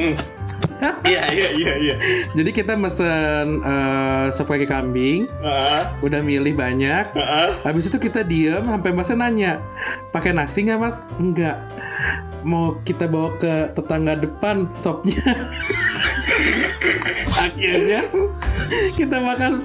[1.05, 1.95] Iya iya iya iya.
[2.33, 7.13] Jadi kita mesen eh, sop kaki kambing, Heeh, udah milih banyak.
[7.13, 7.49] heeh.
[7.61, 9.53] Habis itu kita diem sampai masnya nanya,
[10.09, 11.05] pakai nasi nggak mas?
[11.21, 11.61] Enggak.
[12.41, 15.21] Mau kita bawa ke tetangga depan sopnya.
[17.45, 18.09] Akhirnya
[18.97, 19.61] kita makan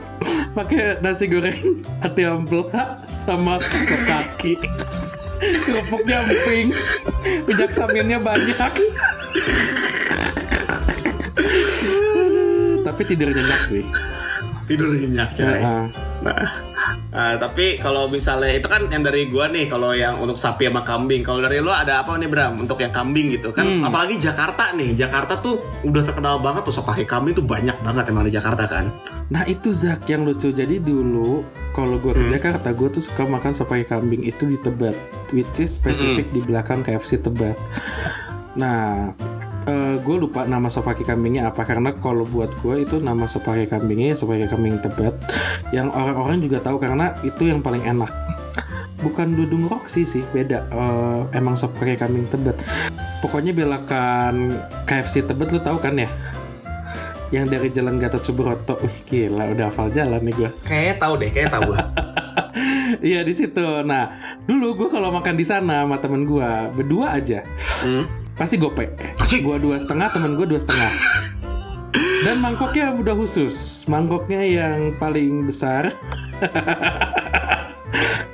[0.52, 1.56] pakai nasi goreng
[2.00, 4.60] ati ampela sama sop kaki.
[5.36, 6.72] Kerupuknya emping,
[7.46, 8.72] minyak saminnya banyak.
[12.82, 13.84] Tapi tidur nyenyak sih.
[14.66, 15.46] Tidur nyenyak coy.
[16.26, 16.42] Nah,
[17.12, 20.82] nah, tapi kalau misalnya itu kan yang dari gua nih kalau yang untuk sapi sama
[20.82, 21.22] kambing.
[21.22, 23.62] Kalau dari lo ada apa nih Bram untuk yang kambing gitu kan?
[23.62, 23.86] Hmm.
[23.86, 24.94] Apalagi Jakarta nih.
[24.96, 28.66] Jakarta tuh udah terkenal banget tuh sop kaki kambing tuh banyak banget emang di Jakarta
[28.66, 28.90] kan.
[29.26, 31.42] Nah itu Zak yang lucu Jadi dulu
[31.74, 32.30] kalau gue ke Hmm.
[32.30, 34.94] Jakarta Gue tuh suka makan sop kambing Itu di Tebet
[35.34, 36.36] Which is spesifik Hmm.
[36.38, 37.58] di belakang KFC Tebet
[38.54, 39.10] Nah
[40.02, 43.66] gue lupa nama sop kaki kambingnya apa Karena kalau buat gue itu nama sop kaki
[43.66, 45.18] kambingnya ya Sop kaki kambing Tebet
[45.74, 48.12] Yang orang-orang juga tahu Karena itu yang paling enak
[49.02, 52.62] Bukan Dudung Roxy sih Beda Eh, Emang sop kambing Tebet
[53.26, 54.54] Pokoknya belokan
[54.86, 56.10] KFC Tebet lu tahu kan ya
[57.34, 58.78] yang dari Jalan Gatot Subroto.
[58.80, 60.50] Wih gila udah hafal jalan nih gue.
[60.64, 61.82] Kayaknya tahu deh, kayaknya tahu gua.
[63.02, 63.84] Iya di situ.
[63.84, 64.14] Nah
[64.48, 67.44] dulu gue kalau makan di sana sama temen gue berdua aja
[67.84, 68.08] Hmm.
[68.36, 68.94] Pasti gope.
[69.18, 69.44] Anjing.
[69.44, 70.92] Gue dua setengah, temen gue dua setengah.
[72.26, 73.86] Dan mangkoknya udah khusus.
[73.86, 75.88] Mangkoknya yang paling besar.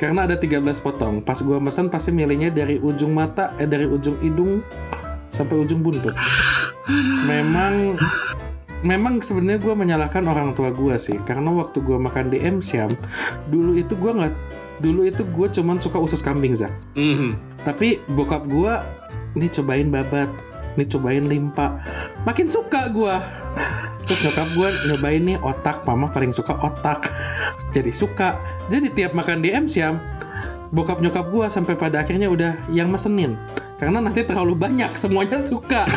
[0.01, 1.21] Karena ada 13 potong.
[1.21, 4.65] Pas gue mesen pasti milihnya dari ujung mata, eh dari ujung hidung
[5.29, 6.17] sampai ujung buntut.
[7.29, 8.01] Memang
[8.81, 12.89] memang sebenarnya gue menyalahkan orang tua gue sih karena waktu gue makan di M Siam
[13.45, 14.33] dulu itu gue nggak
[14.81, 17.61] dulu itu gue cuman suka usus kambing Zak Mhm.
[17.61, 18.73] tapi bokap gue
[19.37, 20.29] nih cobain babat.
[20.79, 21.83] Nih cobain limpa.
[22.23, 23.15] Makin suka gue
[24.01, 25.83] terus nyokap gue nyobain nih otak.
[25.83, 27.11] Mama paling suka otak.
[27.75, 28.39] Jadi suka.
[28.71, 29.99] Jadi tiap makan di M Siam
[30.71, 33.35] bokap nyokap gue sampai pada akhirnya udah yang mesenin.
[33.75, 35.89] Karena nanti terlalu banyak semuanya suka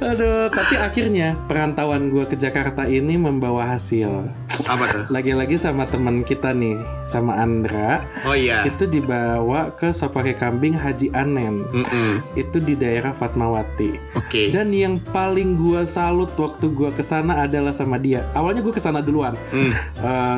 [0.00, 4.28] Aduh, tapi akhirnya perantauan gue ke Jakarta ini membawa hasil.
[4.66, 5.04] Apa tuh?
[5.12, 8.64] Lagi-lagi sama teman kita nih, sama Andra, Oh iya.
[8.64, 11.64] itu dibawa ke Sopake Kambing Haji Anen.
[11.68, 12.24] Mm-mm.
[12.32, 14.16] Itu di daerah Fatmawati.
[14.16, 14.48] Oke.
[14.50, 18.24] Dan yang paling gua salut waktu gua ke sana adalah sama dia.
[18.32, 19.36] Awalnya gue ke sana duluan.
[19.52, 19.72] Hmm.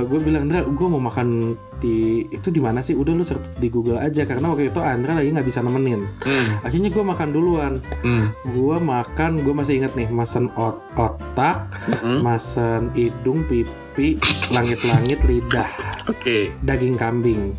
[0.09, 2.99] gue bilang Andra, gue mau makan di itu di mana sih?
[2.99, 6.03] Udah lu search di Google aja karena waktu itu Andra lagi nggak bisa nemenin.
[6.23, 6.47] Hmm.
[6.67, 7.79] Akhirnya gue makan duluan.
[8.03, 8.35] Hmm.
[8.51, 11.71] Gua makan, gue masih inget nih, mesen ot otak,
[12.03, 12.21] Hmm.
[12.23, 14.19] mesen hidung, pipi,
[14.51, 15.71] langit-langit, lidah,
[16.11, 16.53] Oke.
[16.63, 17.55] daging kambing.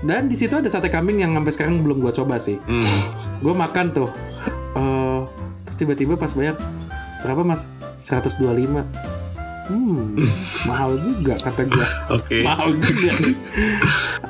[0.00, 2.58] Dan di situ ada sate kambing yang sampai sekarang belum gua coba sih.
[2.66, 2.98] Hmm.
[3.40, 4.10] Gue makan tuh,
[4.76, 5.20] eh
[5.64, 6.58] terus tiba-tiba pas bayar
[7.22, 7.68] berapa mas?
[8.00, 8.84] 125
[9.70, 10.18] Hmm,
[10.66, 11.86] mahal juga kata gua.
[12.18, 12.42] Oke.
[12.42, 13.12] Mahal juga.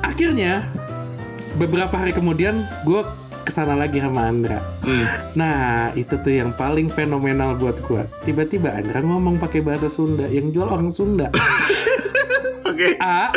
[0.05, 0.69] Akhirnya
[1.57, 3.01] beberapa hari kemudian gue
[3.41, 4.61] ke sana lagi sama Andra.
[4.85, 5.05] Hmm.
[5.33, 8.05] Nah, itu tuh yang paling fenomenal buat gua.
[8.21, 11.33] Tiba-tiba Andra ngomong pakai bahasa Sunda, yang jual orang Sunda.
[12.69, 13.01] Oke.
[13.01, 13.33] A.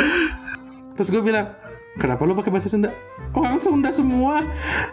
[0.93, 1.51] Terus gue bilang,
[1.95, 2.91] kenapa lu pakai bahasa Sunda?
[3.35, 4.43] Orang Sunda semua.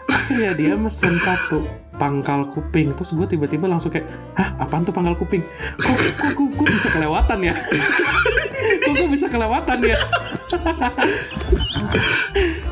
[0.07, 1.63] Akhirnya dia mesen satu
[1.99, 2.95] pangkal kuping.
[2.95, 5.43] Terus gue tiba-tiba langsung kayak, hah, apaan tuh pangkal kuping?
[5.79, 7.55] Kok, kok, kok, kok bisa kelewatan ya?
[8.83, 9.97] kok gue bisa kelewatan ya?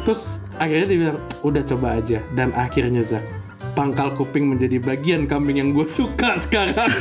[0.08, 2.20] Terus akhirnya dia bilang, udah coba aja.
[2.34, 3.24] Dan akhirnya Zak,
[3.74, 6.92] pangkal kuping menjadi bagian kambing yang gue suka sekarang.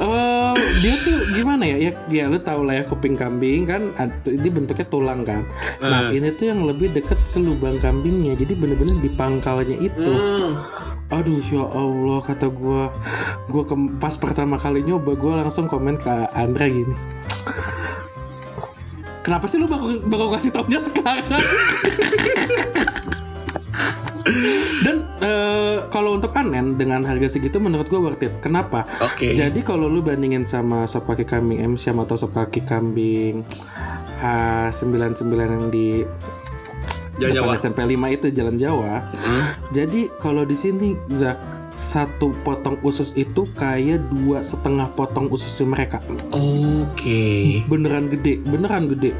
[0.00, 1.76] Eh, dia tuh gimana ya?
[1.76, 3.92] Ya, ya lu tau lah ya kuping kambing kan,
[4.24, 5.44] ini bentuknya tulang kan.
[5.76, 10.08] Nah ini tuh yang lebih deket ke lubang kambingnya, jadi bener-bener di pangkalnya itu.
[10.08, 10.56] Hmm.
[11.12, 12.82] Aduh ya Allah kata gue,
[13.52, 13.62] gue
[14.00, 16.96] pas pertama kali nyoba gue langsung komen ke Andra gini.
[19.20, 21.44] Kenapa sih lu baru baru kasih taunya sekarang?
[24.84, 28.34] Dan eh, kalau untuk Anen dengan harga segitu menurut gue worth it.
[28.40, 28.88] Kenapa?
[29.04, 29.32] Oke.
[29.32, 33.44] Jadi kalau lu bandingin sama sop kaki kambing M Siam atau sop kaki kambing
[34.20, 36.04] H99 yang di
[37.20, 37.60] Jawa depan Jawa.
[37.60, 38.94] SMP 5 itu Jalan Jawa.
[39.76, 45.98] Jadi kalau di sini Zak satu potong usus itu kayak dua setengah potong ususnya mereka.
[46.34, 47.62] Oke.
[47.70, 49.14] beneran gede beneran gede.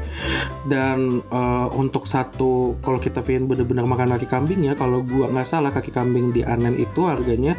[0.67, 5.71] Dan eh, untuk satu kalau kita pengen bener-bener makan kaki kambingnya kalau gua nggak salah
[5.71, 7.55] kaki kambing di Anen itu harganya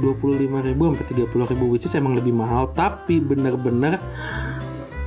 [0.00, 2.70] 25.000 sampai 30.000 which is emang lebih mahal.
[2.72, 3.98] Tapi bener-bener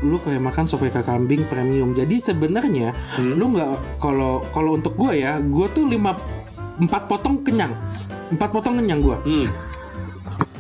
[0.02, 1.94] lu kayak makan sop kaki kambing premium.
[1.96, 6.14] Jadi sebenarnya lu nggak kalau kalau untuk gua ya gua tuh lima
[6.82, 7.78] empat potong kenyang
[8.32, 9.20] empat potong kenyang gua.
[9.22, 9.48] Hmm.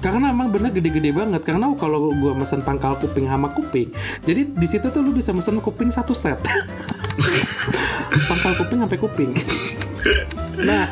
[0.01, 1.45] karena emang bener gede-gede banget.
[1.45, 3.93] Karena kalau gua mesen pangkal kuping sama kuping
[4.25, 6.41] jadi di situ tuh lu bisa mesen kuping satu set.
[8.29, 9.31] Pangkal kuping sampai kuping.
[10.61, 10.83] Nah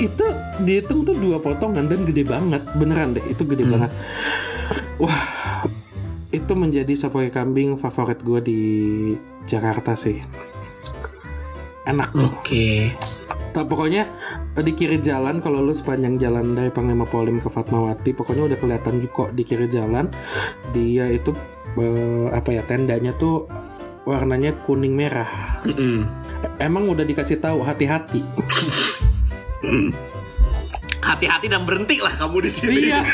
[0.00, 0.26] itu
[0.66, 2.64] dihitung tuh dua potongan dan gede banget.
[2.74, 3.92] Beneran deh itu gede banget.
[4.98, 5.42] Wah
[6.32, 8.60] itu menjadi kaki kambing favorit gue di
[9.44, 10.16] Jakarta sih.
[11.84, 12.24] Enak tuh.
[12.24, 12.96] Oke.
[13.52, 14.08] Tak pokoknya
[14.56, 18.58] eh, di kiri jalan kalau lu sepanjang jalan dari Panglima Polim ke Fatmawati pokoknya udah
[18.58, 20.08] kelihatan kok di kiri jalan
[20.72, 21.36] dia itu
[21.76, 23.44] eh, apa ya tendanya tuh
[24.02, 25.62] warnanya kuning merah.
[25.62, 26.02] Mm-mm.
[26.58, 28.26] Emang udah dikasih tahu hati-hati.
[31.02, 32.76] Hati-hati dan berhenti lah kamu di sini.
[32.90, 33.02] iya.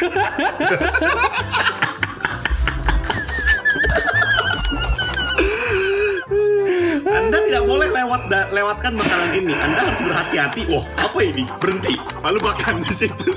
[7.48, 9.52] tidak boleh lewat da- lewatkan makanan ini.
[9.56, 10.62] Anda harus berhati-hati.
[10.68, 11.42] Wah, apa ini?
[11.56, 11.94] Berhenti.
[12.20, 13.30] Lalu makan di situ.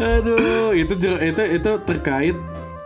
[0.00, 2.36] Aduh, itu itu itu terkait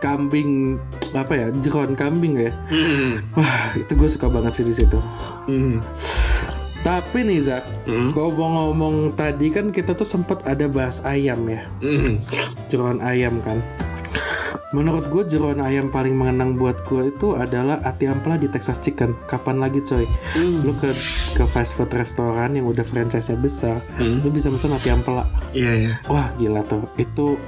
[0.03, 0.75] kambing
[1.15, 2.51] apa ya jeroan kambing ya.
[2.67, 3.23] Hmm.
[3.39, 4.99] Wah, itu gue suka banget sih di situ.
[5.47, 5.79] Hmm.
[6.83, 11.63] Tapi nih Zak, ngomong-ngomong tadi kan kita tuh sempat ada bahas ayam ya.
[11.79, 12.19] Hmm.
[12.67, 13.63] jeroan ayam kan
[14.71, 19.15] menurut gue jeroan ayam paling mengenang buat gue itu adalah ati ampela di Texas Chicken.
[19.25, 20.05] Kapan lagi coy?
[20.39, 20.91] Lu ke
[21.35, 25.27] ke fast food restoran yang udah franchise besar lu bisa pesan ati ampela.
[25.51, 25.93] Iya, iya.
[26.07, 26.87] wah gila tuh.
[26.99, 27.39] Itu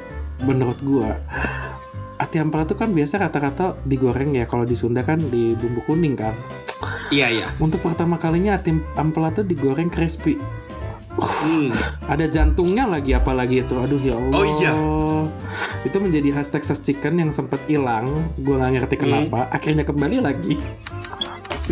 [0.43, 1.09] menurut gue
[2.17, 6.17] ati ampela tuh kan biasa kata-kata digoreng ya kalau di Sunda kan di bumbu kuning
[6.17, 6.33] kan.
[7.13, 7.47] Iya iya.
[7.61, 10.37] Untuk pertama kalinya ati ampela tuh digoreng crispy.
[11.17, 11.73] Hmm.
[12.05, 13.73] Ada jantungnya lagi apalagi itu.
[13.77, 14.37] Aduh ya Allah.
[14.37, 14.73] Oh, iya.
[15.81, 18.29] Itu menjadi Texas chicken yang sempat hilang.
[18.41, 19.49] Gua nggak ngerti kenapa.
[19.49, 20.55] Akhirnya kembali lagi.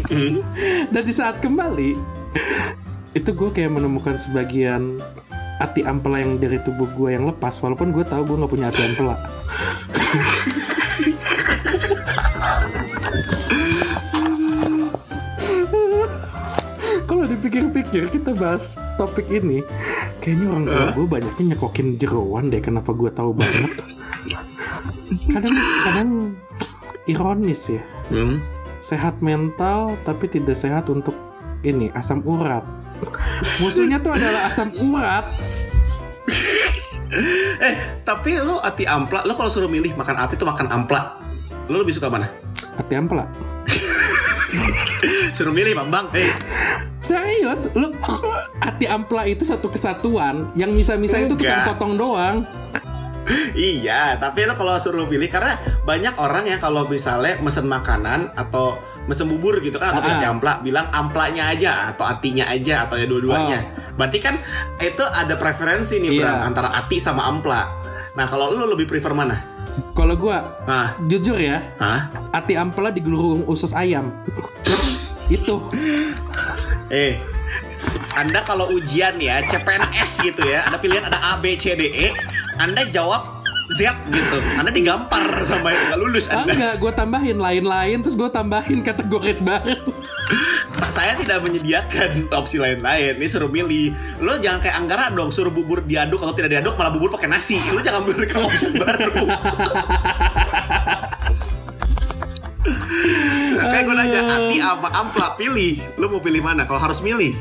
[0.10, 0.41] Hmm.
[0.93, 1.91] Dan di saat kembali
[3.16, 5.00] itu gue kayak menemukan sebagian
[5.64, 8.82] ati ampela yang dari tubuh gue yang lepas walaupun gue tahu gue nggak punya ati
[8.84, 9.16] ampela
[17.26, 19.66] kalau dipikir-pikir kita bahas topik ini
[20.22, 23.82] kayaknya orang tua gue banyaknya nyekokin jeroan deh kenapa gue tahu banget
[25.34, 26.10] kadang kadang
[27.10, 27.82] ironis ya
[28.14, 28.38] Hmm.
[28.78, 31.18] sehat mental tapi tidak sehat untuk
[31.66, 32.62] ini asam urat.
[33.58, 35.26] Musuhnya tuh adalah asam urat.
[37.58, 41.18] Eh, tapi lo ati ampla, lo kalau suruh milih makan ati tuh makan ampla.
[41.66, 42.30] Lo lebih suka mana?
[42.78, 43.26] Hati ampela.
[45.36, 45.90] Suruh milih, Bang.
[45.92, 46.06] Bang.
[46.16, 46.32] Eh,
[47.06, 47.93] Serius, lu
[48.58, 52.36] hati ampela itu satu kesatuan yang misa-misa itu tukang potong doang.
[53.53, 58.78] iya, tapi lo kalau suruh pilih karena banyak orang yang kalau misalnya mesen makanan atau
[59.06, 60.18] mesen bubur gitu kan atau Ah.
[60.18, 63.70] ati ampla bilang amplanya aja atau atinya aja atau ya dua-duanya.
[63.93, 64.41] Berarti kan
[64.78, 66.22] itu ada preferensi nih Iya.
[66.22, 67.70] Bram antara ati sama ampla.
[68.14, 69.41] Nah, kalau lo lebih prefer mana?
[69.91, 72.10] Kalau gua Nah, jujur ya, hah?
[72.32, 74.10] hati ampela digulung usus ayam.
[75.28, 75.56] itu.
[76.88, 77.18] Eh,
[78.14, 82.08] Anda kalau ujian ya, CPNS gitu ya, ada pilihan ada A, B, C, D, E,
[82.58, 83.26] Anda jawab
[83.74, 83.82] Z
[84.14, 84.38] gitu.
[84.56, 86.54] Anda digampar sama yang nggak lulus Ah, Anda.
[86.54, 89.90] enggak, gue tambahin lain-lain terus gue tambahin kategori baru.
[90.94, 93.18] Saya tidak menyediakan opsi lain-lain.
[93.18, 93.90] Ini suruh milih.
[94.22, 97.58] Lo jangan kayak Anggara dong, suruh bubur diaduk atau tidak diaduk malah bubur pakai nasi.
[97.74, 99.26] Lo jangan berikan opsi baru.
[103.56, 105.80] Nah, kayak gue nanya, Ati apa Ampla pilih.
[105.95, 106.68] Lo mau pilih mana?
[106.68, 107.34] Kalau harus milih,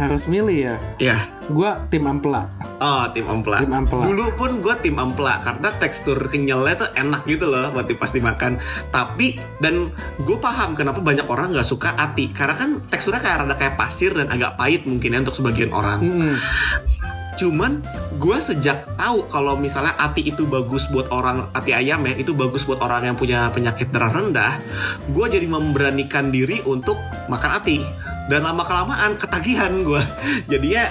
[0.00, 0.76] Harus milih ya.
[0.96, 1.18] ya
[1.52, 2.48] Gue tim ampela.
[2.80, 3.60] Oh, tim ampela.
[3.60, 4.08] Tim ampela.
[4.08, 8.56] Dulu pun gue tim ampela karena tekstur kenyalnya tuh enak gitu loh buat pas dimakan.
[8.88, 9.92] Tapi dan
[10.22, 14.16] gue paham kenapa banyak orang nggak suka ati karena kan teksturnya kayak rada kayak pasir
[14.16, 16.00] dan agak pahit mungkin ya untuk sebagian orang.
[16.00, 16.32] Mm-mm.
[17.40, 17.80] Cuman
[18.14, 22.62] gue sejak tahu kalau misalnya ati itu bagus buat orang ati ayam ya itu bagus
[22.62, 24.60] buat orang yang punya penyakit darah rendah.
[25.08, 27.80] Gue jadi memberanikan diri untuk makan ati
[28.28, 30.02] dan lama kelamaan ketagihan gue.
[30.52, 30.84] Jadinya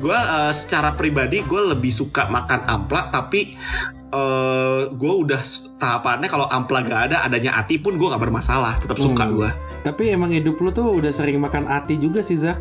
[0.00, 3.60] gue eh, secara pribadi gue lebih suka makan ampla tapi
[4.08, 5.42] eh gue udah
[5.74, 9.34] tahapannya kalau ampla gak ada adanya ati pun gue nggak bermasalah tetap suka Hmm.
[9.36, 9.50] gue.
[9.82, 12.56] Tapi emang hidup lu tuh udah sering makan ati juga sih Zak.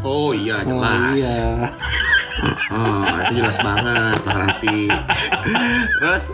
[0.00, 1.14] Oh iya Oh jelas.
[1.14, 1.68] iya.
[2.72, 4.88] Oh, itu jelas banget ati.
[6.00, 6.32] terus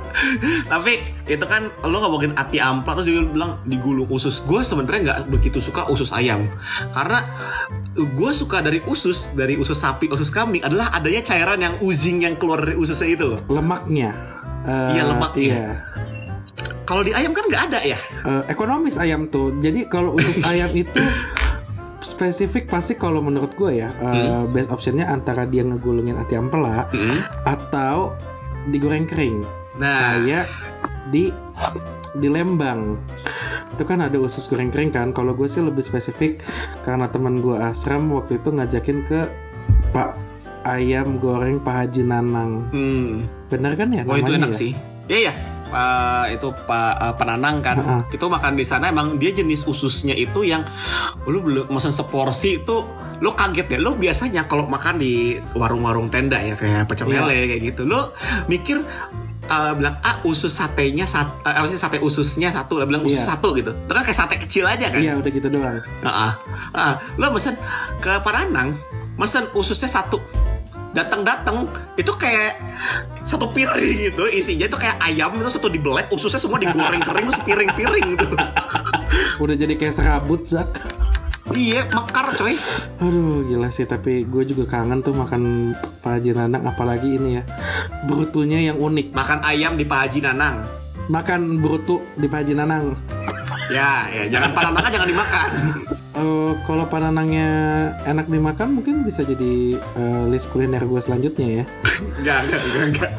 [0.64, 4.40] tapi itu kan lo ngomongin ati ampla terus dia bilang digulung usus.
[4.42, 6.46] Gue sebenarnya nggak begitu suka usus ayam
[6.94, 7.26] karena
[7.94, 12.38] gue suka dari usus dari usus sapi usus kambing adalah adanya cairan yang uzing yang
[12.38, 13.28] keluar dari ususnya itu.
[13.50, 14.10] Lemaknya.
[14.62, 15.42] Eh, Iya, lemaknya.
[15.42, 15.68] Iya.
[16.82, 17.98] Kalau di ayam kan nggak ada ya.
[18.24, 19.52] Eh, ekonomis ayam tuh.
[19.60, 21.02] Jadi kalau usus ayam itu
[22.18, 26.90] spesifik pasti kalau menurut gue ya eh, best optionnya antara dia ngegulungin ati ampela
[27.46, 28.18] atau
[28.66, 29.46] digoreng kering.
[29.78, 30.50] Nah, kayak
[31.14, 31.30] di
[32.18, 32.98] di Lembang.
[33.78, 35.14] Itu kan ada usus goreng kering kan?
[35.14, 36.42] Kalau gue sih lebih spesifik
[36.82, 39.30] karena teman gue asram waktu itu ngajakin ke
[39.94, 40.18] Pak
[40.66, 42.66] ayam goreng Pak Haji Nanang.
[42.74, 43.30] Hmm.
[43.48, 44.58] bener kan ya Oh itu namanya enak ya?
[44.58, 44.72] sih.
[45.08, 45.32] Iya
[45.70, 45.86] ya.
[46.30, 47.76] itu Pak eh, penanang kan.
[47.76, 47.96] Ha-ha.
[48.08, 50.64] Itu makan di sana emang dia jenis ususnya itu yang
[51.24, 52.76] lu belum mesen seporsi itu
[53.18, 53.78] lu kaget ya.
[53.78, 57.24] Lu biasanya kalau makan di warung-warung tenda ya kayak pecel Iya.
[57.24, 57.82] lele kayak gitu.
[57.84, 58.00] Lu
[58.46, 58.80] mikir
[59.44, 63.32] eh, bilang ah usus satenya sat, apa sih sate ususnya satu lah bilang usus Iya.
[63.32, 63.72] satu gitu.
[63.72, 65.00] Itu kan kayak sate kecil aja kan.
[65.00, 66.32] iya udah gitu doang Heeh.
[66.72, 66.94] Heeh.
[67.16, 67.56] Lo mesen
[67.98, 68.76] ke Paranang,
[69.16, 70.20] mesen ususnya satu.
[70.98, 72.58] Datang-datang itu kayak
[73.22, 77.38] satu piring gitu isinya itu kayak ayam itu satu dibelek ususnya semua digoreng kering terus
[77.46, 78.26] piring-piring gitu.
[79.46, 80.66] udah jadi kayak serabut Zak
[81.54, 82.58] iya, mekar coy.
[82.98, 85.72] Aduh gila sih tapi gue juga kangen tuh makan
[86.02, 87.42] Pak Haji Nanang apalagi ini ya
[88.04, 90.66] Brutunya yang unik Makan ayam di Pak Haji Nanang.
[91.08, 92.92] Makan brutu di Pak Haji Nanang
[93.68, 95.48] Ya, ya jangan Paranang jangan dimakan.
[96.10, 97.48] Eh, Kalau pananangnya
[98.02, 101.64] enak dimakan mungkin bisa jadi eh, list kuliner gue selanjutnya ya
[102.18, 103.12] Enggak, enggak, enggak, enggak.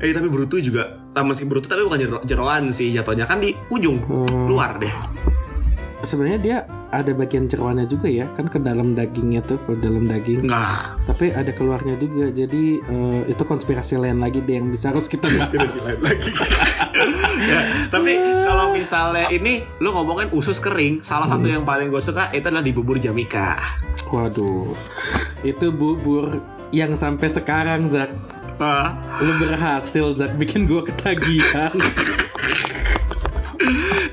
[0.00, 0.82] eh tapi Brutu juga
[1.12, 4.46] ah, meski Brutu tapi bukan jero- jeroan sih jatuhnya kan di ujung Hmm.
[4.46, 4.88] luar deh.
[6.00, 6.58] Sebenarnya dia
[6.90, 10.98] ada bagian jeroannya juga ya Kan ke dalam dagingnya tuh ke dalam daging Enggak.
[11.06, 15.28] Tapi ada keluarnya juga Jadi eh, itu konspirasi lain lagi deh yang bisa harus kita
[15.28, 16.30] bahas lain lagi.
[17.40, 22.28] Ya, tapi kalau misalnya ini lu ngomongin usus kering, salah satu yang paling gue suka
[22.36, 23.56] itu adalah di bubur jamika.
[24.12, 24.76] Waduh,
[25.40, 26.28] itu bubur
[26.68, 28.12] yang sampai sekarang Zak.
[29.24, 31.72] Lu berhasil Zak bikin gua ketagihan.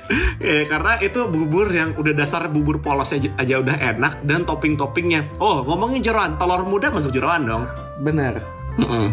[0.44, 5.40] eh, karena itu bubur yang udah dasar bubur polos aja, aja udah enak dan topping-toppingnya.
[5.40, 7.64] Oh, ngomongin jeroan, telur muda masuk jeroan dong.
[8.00, 8.40] Benar.
[8.78, 9.12] Mm-mm.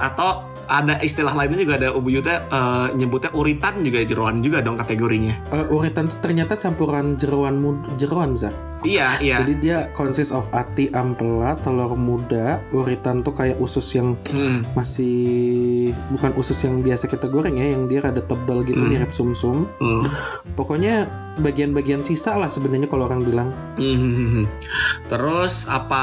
[0.00, 5.52] Atau ada istilah lainnya juga ada ubuyutnya eh, nyebutnya uritan juga jeroan juga dong kategorinya.
[5.52, 7.60] Eh, uritan ternyata campuran jeroan
[8.00, 8.71] jeroan Zak.
[8.82, 9.36] Iya, iya.
[9.42, 14.66] Jadi dia consist of ati ampela, telur muda, uritan tuh kayak usus yang Hmm.
[14.74, 15.16] masih
[16.10, 19.70] bukan usus yang biasa kita goreng ya, yang dia rada tebal gitu mirip sumsum.
[19.78, 20.04] Hmm.
[20.54, 23.48] Pokoknya bagian-bagian sisa lah sebenarnya kalau orang bilang.
[23.78, 24.44] Hmm.
[25.08, 26.02] Terus apa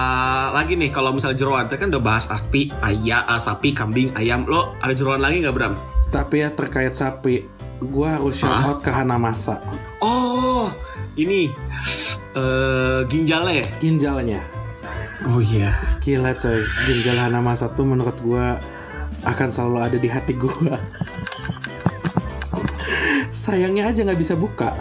[0.52, 1.66] lagi nih kalau misalnya jeroan?
[1.70, 4.46] Tadi kan udah bahas sapi, ayam, sapi, kambing, ayam.
[4.48, 5.74] Lo ada jeroan lagi nggak Bram?
[6.10, 7.46] Tapi ya terkait sapi,
[7.80, 8.74] gua harus shout Hah?
[8.74, 9.62] out ke Hanamasa.
[10.02, 10.74] Oh,
[11.24, 11.51] ini
[12.38, 13.59] eh ginjalnya.
[13.59, 13.65] ya?
[13.82, 14.39] Ginjalnya.
[15.28, 15.76] Oh iya.
[15.99, 18.55] Gila coy, ginjal Hanamasa tuh menurut gua
[19.28, 20.80] akan selalu ada di hati gua.
[23.36, 24.72] Sayangnya aja nggak bisa buka.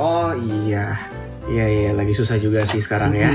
[0.00, 0.96] Oh iya.
[1.42, 3.28] Iya iya lagi susah juga sih sekarang ya.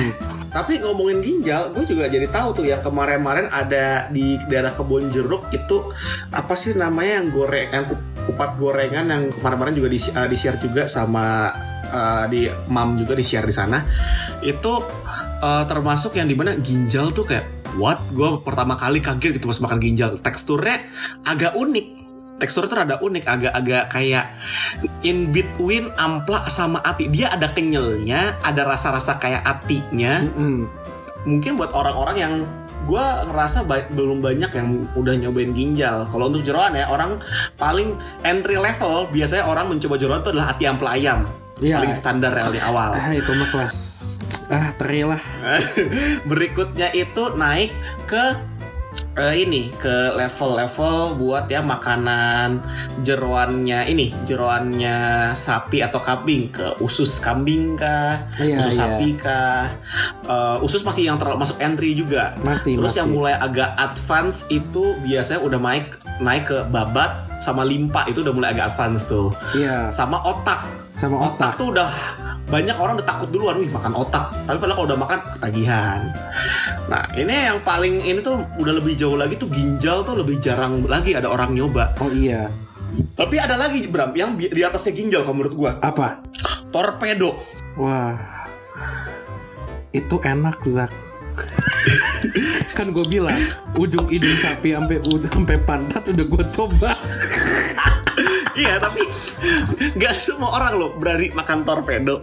[0.48, 5.52] Tapi ngomongin ginjal, gue juga jadi tahu tuh yang kemarin-kemarin ada di daerah kebun jeruk
[5.52, 5.92] itu
[6.32, 7.86] apa sih namanya yang goreng, yang
[8.28, 11.56] kupat gorengan yang kemarin-kemarin juga di, uh, di-share juga sama
[11.88, 13.88] uh, di mam juga di-share di sana.
[14.44, 14.84] Itu
[15.40, 17.48] uh, termasuk yang di mana ginjal tuh kayak
[17.80, 18.04] what?
[18.12, 20.20] Gue pertama kali kaget gitu pas makan ginjal.
[20.20, 20.84] Teksturnya
[21.24, 21.88] agak unik.
[22.38, 24.30] Teksturnya tuh rada unik, agak-agak kayak
[25.02, 27.10] in between ampla sama ati.
[27.10, 30.22] Dia ada kenyalnya, ada rasa-rasa kayak atinya.
[30.22, 30.70] Mm-mm.
[31.26, 32.34] Mungkin buat orang-orang yang
[32.86, 36.06] gue ngerasa ba- belum banyak yang udah nyobain ginjal.
[36.08, 37.18] Kalau untuk jeroan ya, orang
[37.58, 41.26] paling entry level biasanya orang mencoba jeroan itu adalah ati ampla ayam.
[41.58, 41.82] Iya.
[41.82, 42.94] Paling standar ya di awal.
[42.94, 43.78] Ah itu mah kelas
[44.54, 45.22] ah teri lah.
[46.30, 47.74] Berikutnya itu naik
[48.06, 48.38] ke
[49.18, 52.62] eh, ini ke level-level buat ya makanan
[53.02, 54.98] jeroannya ini jeroannya
[55.34, 58.82] sapi atau kambing ke usus kambing kah Iya, usus iya.
[58.84, 59.66] sapi kah
[60.24, 63.00] Eh, usus masih yang termasuk entry juga Masih terus masih.
[63.00, 65.88] yang mulai agak advance itu biasanya udah naik
[66.20, 71.16] naik ke babat sama limpa itu udah mulai agak advance tuh Iya, sama otak sama
[71.24, 71.52] otak otak.
[71.56, 71.90] tuh udah
[72.48, 76.02] banyak orang udah takut duluan wih makan otak tapi padahal kalau udah makan ketagihan
[76.88, 80.88] nah ini yang paling ini tuh udah lebih jauh lagi tuh ginjal tuh lebih jarang
[80.88, 82.48] lagi ada orang nyoba Oh iya.
[83.20, 86.24] tapi ada lagi Bram yang di atasnya ginjal kalau menurut gua Apa?
[86.72, 87.36] torpedo
[87.78, 88.18] Wah.
[89.94, 90.90] Itu enak, Zak.
[92.78, 93.38] kan gue bilang
[93.78, 94.98] ujung hidung sapi sampai
[95.30, 96.92] sampai pantat udah gue coba.
[98.58, 99.06] iya tapi
[99.94, 102.20] nggak semua orang loh berani makan torpedo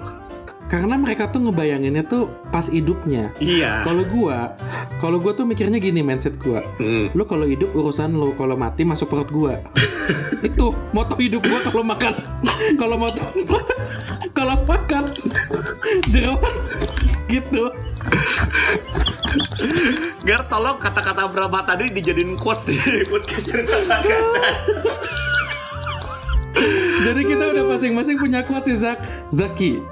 [0.64, 3.28] Karena mereka tuh ngebayanginnya tuh pas hidupnya.
[3.36, 4.56] iya Kalau gua,
[4.96, 6.64] kalau gua tuh mikirnya gini mindset gua.
[6.80, 7.12] Hmm.
[7.12, 9.60] Lu kalau hidup urusan lu, kalau mati masuk perut gua.
[10.48, 12.16] Itu moto hidup gua kalau makan.
[12.80, 13.22] kalau moto
[14.32, 15.12] kalau makan
[16.08, 16.56] jeroan
[17.28, 17.68] gitu.
[20.24, 22.74] Gar tolong kata-kata Brahma tadi dijadiin quotes di
[23.04, 24.00] podcast cerita.
[27.04, 29.02] Jadi kita udah masing-masing punya quotes sih Zak.
[29.28, 29.82] Zaki,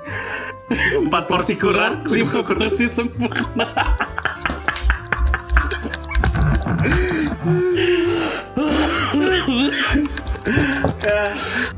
[1.02, 3.68] empat porsi kurang lima porsi sempurna.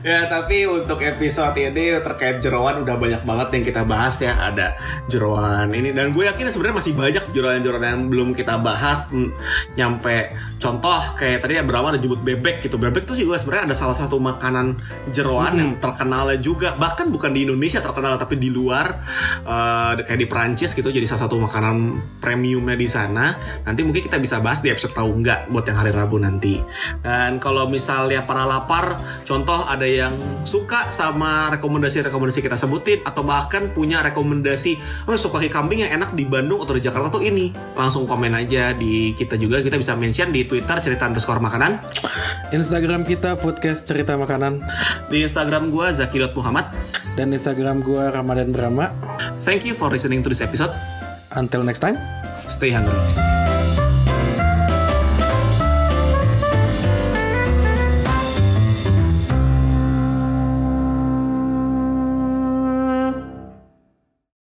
[0.00, 4.32] Ya tapi untuk episode ini terkait jeroan udah banyak banget yang kita bahas ya.
[4.32, 4.72] Ada
[5.12, 9.12] jeroan ini dan gue yakin sebenarnya masih banyak jeroan-jeroan yang belum kita bahas.
[9.12, 9.28] Hmm,
[9.76, 12.80] nyampe contoh kayak tadi ya berapa ada jemput bebek gitu.
[12.80, 14.80] Bebek tuh juga sebenarnya ada salah satu makanan
[15.12, 16.72] jeroan yang terkenalnya juga.
[16.80, 19.04] Bahkan bukan di Indonesia terkenal tapi di luar
[19.44, 20.88] eh, kayak di Perancis gitu.
[20.88, 23.36] Jadi salah satu makanan premiumnya di sana.
[23.68, 26.56] Nanti mungkin kita bisa bahas di episode tahu nggak buat yang hari Rabu nanti.
[27.04, 28.96] Dan kalau misalnya para lapar
[29.28, 30.14] contoh ada yang
[30.46, 34.78] suka sama rekomendasi-rekomendasi kita sebutin atau bahkan punya rekomendasi
[35.10, 38.36] oh suka kaki kambing yang enak di Bandung atau di Jakarta tuh ini langsung komen
[38.36, 39.64] aja di kita juga.
[39.64, 41.82] Kita bisa mention di Twitter cerita underscore makanan.
[42.50, 44.62] Instagram kita Foodcast Cerita Makanan.
[45.08, 46.70] Di Instagram gua Zaki.Muhammad
[47.14, 48.92] dan Instagram gua Ramadan Brahma.
[49.42, 50.70] thank you for listening to this episode.
[51.30, 51.94] Until next time.
[52.50, 53.39] stay hungry